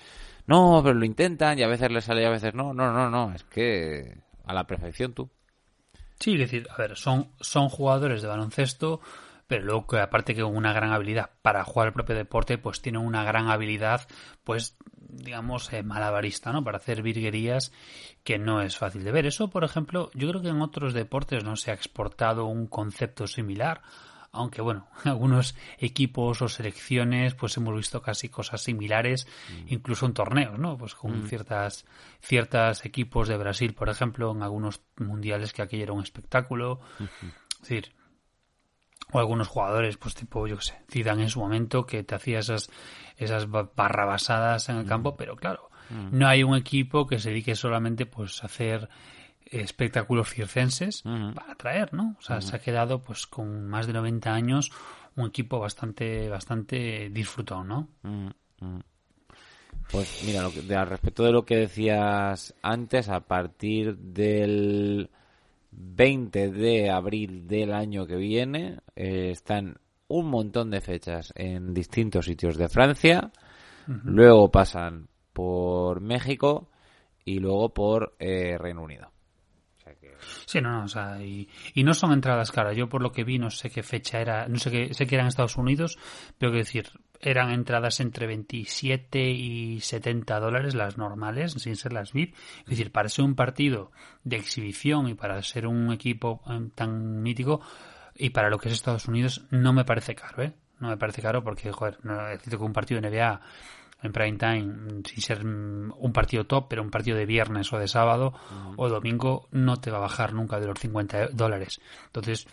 [0.49, 3.09] no, pero lo intentan y a veces les sale y a veces no, no, no,
[3.09, 5.31] no, es que a la perfección tú.
[6.19, 9.01] sí es decir a ver son son jugadores de baloncesto
[9.49, 12.83] pero luego que aparte que con una gran habilidad para jugar el propio deporte, pues
[12.83, 14.07] tiene una gran habilidad,
[14.45, 14.77] pues
[15.09, 16.63] digamos, eh, malabarista, ¿no?
[16.63, 17.73] Para hacer virguerías
[18.23, 19.25] que no es fácil de ver.
[19.25, 23.27] Eso, por ejemplo, yo creo que en otros deportes no se ha exportado un concepto
[23.27, 23.81] similar
[24.39, 29.27] aunque bueno, en algunos equipos o selecciones pues hemos visto casi cosas similares,
[29.67, 30.79] incluso en torneos, ¿no?
[30.79, 31.85] Pues con ciertas
[32.21, 36.81] ciertas equipos de Brasil, por ejemplo, en algunos mundiales que aquello era un espectáculo.
[37.01, 37.93] Es decir,
[39.13, 42.41] o algunos jugadores, pues tipo, yo qué sé, Zidane en su momento, que te hacía
[42.41, 42.71] esas,
[43.17, 45.71] esas ba- barrabasadas en el campo, pero claro,
[46.13, 48.91] no hay un equipo que se dedique solamente pues a hacer
[49.51, 52.17] espectáculos circenses para atraer, ¿no?
[52.19, 54.71] O sea, se ha quedado pues con más de 90 años
[55.17, 57.89] un equipo bastante, bastante disfrutado, ¿no?
[59.91, 65.11] Pues mira, lo que, de, al respecto de lo que decías antes, a partir del
[65.71, 69.79] 20 de abril del año que viene, eh, están
[70.09, 73.31] un montón de fechas en distintos sitios de Francia,
[74.05, 76.69] luego pasan por México
[77.25, 79.11] y luego por eh, Reino Unido.
[80.47, 82.77] Sí, no, no, o sea, y, y no son entradas caras.
[82.77, 85.15] Yo por lo que vi no sé qué fecha era, no sé qué, sé que
[85.15, 85.99] eran Estados Unidos,
[86.39, 86.91] pero que decir,
[87.21, 92.35] eran entradas entre 27 y 70 dólares las normales, sin ser las VIP.
[92.61, 93.91] Es decir, para ser un partido
[94.25, 97.61] de exhibición y para ser un equipo eh, tan mítico
[98.15, 100.53] y para lo que es Estados Unidos no me parece caro, ¿eh?
[100.81, 103.41] No me parece caro porque, joder, no, es cierto que un partido de NBA
[104.03, 107.79] en prime time, sin ser mm, un partido top, pero un partido de viernes o
[107.79, 108.33] de sábado
[108.77, 111.81] o domingo no te va a bajar nunca de los 50 dólares.
[112.07, 112.47] Entonces,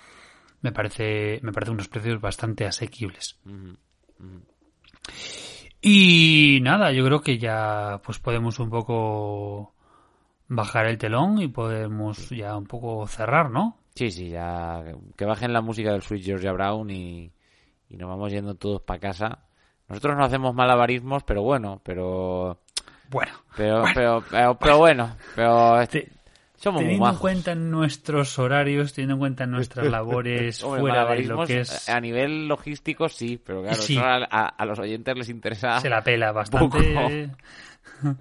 [0.62, 3.40] me parece, me parece unos precios bastante asequibles.
[5.82, 9.76] Y nada, yo creo que ya pues podemos un poco
[10.48, 13.78] bajar el telón y podemos ya un poco cerrar, ¿no?
[13.94, 14.84] Sí, sí, ya
[15.16, 17.32] que bajen la música del Sweet Georgia Brown y,
[17.90, 19.45] y nos vamos yendo todos para casa.
[19.88, 22.60] Nosotros no hacemos malabarismos, pero bueno, pero
[23.10, 26.10] Bueno, pero pero pero, pero bueno, pero este,
[26.66, 31.46] muy teniendo en cuenta nuestros horarios, teniendo en cuenta nuestras labores Hombre, fuera de lo
[31.46, 31.88] que es...
[31.90, 33.98] a nivel logístico sí, pero claro, Sí.
[33.98, 35.80] a, a- a los oyentes les interesa.
[35.80, 36.70] se la pela poco.
[36.78, 37.30] bastante.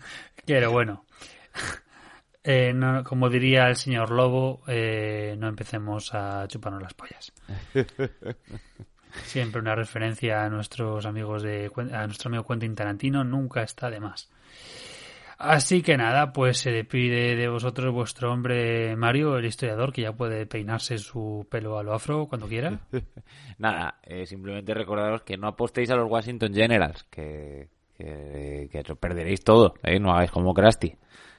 [0.47, 1.05] Pero bueno.
[2.47, 7.33] Eh, no- como diría el señor Lobo, eh, no empecemos a chuparnos las pollas.
[9.25, 14.01] Siempre una referencia a nuestros amigos de a nuestro amigo Quentin Tarantino nunca está de
[14.01, 14.29] más.
[15.39, 20.13] Así que nada, pues se despide de vosotros vuestro hombre Mario, el historiador, que ya
[20.13, 22.81] puede peinarse su pelo a lo afro cuando quiera.
[23.59, 29.43] Nada, eh, simplemente recordaros que no apostéis a los Washington Generals, que, que, que perderéis
[29.43, 29.99] todo, ¿eh?
[29.99, 30.95] no hagáis como Krusty,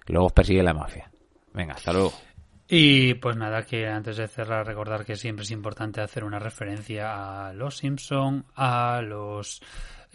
[0.08, 1.10] luego os persigue la mafia.
[1.54, 2.12] Venga, hasta luego.
[2.68, 7.48] Y pues nada, que antes de cerrar recordar que siempre es importante hacer una referencia
[7.48, 9.62] a Los Simpson, a los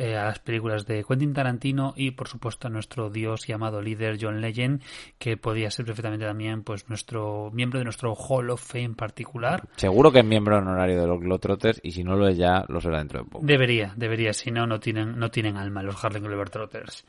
[0.01, 4.17] eh, a las películas de Quentin Tarantino y por supuesto a nuestro dios llamado líder
[4.19, 4.83] John Legend,
[5.19, 9.69] que podía ser perfectamente también pues nuestro miembro de nuestro Hall of Fame particular.
[9.77, 12.81] Seguro que es miembro honorario de los Globetrotters y si no lo es ya, lo
[12.81, 13.45] será dentro de poco.
[13.45, 17.05] Debería, debería, si no, no tienen, no tienen alma los Harlem Globetrotters.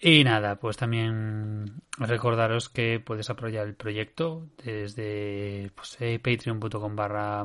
[0.00, 7.44] Y nada, pues también recordaros que puedes apoyar el proyecto desde pues, eh, patreon.com barra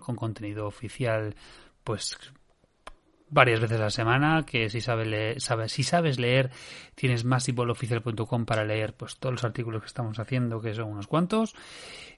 [0.00, 1.34] con contenido oficial
[1.82, 2.18] pues
[3.30, 6.50] varias veces a la semana, que si sabes leer, si sabes leer,
[6.94, 11.54] tienes massiveball.oficial.com para leer pues todos los artículos que estamos haciendo, que son unos cuantos,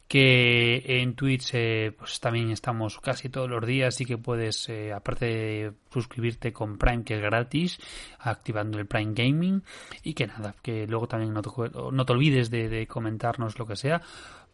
[0.08, 4.92] que en Twitch eh, pues también estamos casi todos los días, así que puedes, eh,
[4.92, 7.78] aparte de suscribirte con Prime, que es gratis,
[8.20, 9.62] activando el Prime Gaming,
[10.02, 11.50] y que nada, que luego también no te,
[11.92, 14.00] no te olvides de, de comentarnos lo que sea,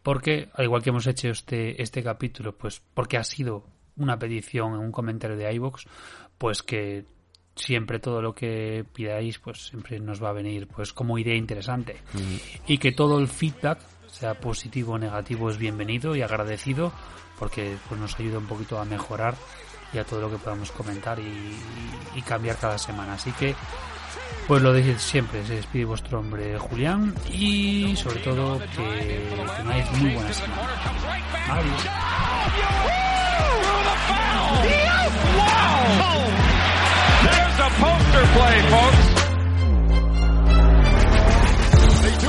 [0.01, 4.73] porque al igual que hemos hecho este, este capítulo, pues porque ha sido una petición
[4.73, 5.85] en un comentario de iVoox,
[6.37, 7.05] pues que
[7.55, 11.97] siempre todo lo que pidáis pues siempre nos va a venir pues como idea interesante.
[12.67, 13.79] Y que todo el feedback
[14.17, 16.91] sea positivo o negativo es bienvenido y agradecido
[17.39, 19.35] porque pues nos ayuda un poquito a mejorar
[19.91, 21.55] y a todo lo que podamos comentar y,
[22.15, 23.13] y- cambiar cada semana.
[23.15, 23.55] Así que
[24.47, 30.13] pues lo de siempre se despide vuestro hombre Julián y sobre todo que tengáis muy
[30.15, 30.67] buena semana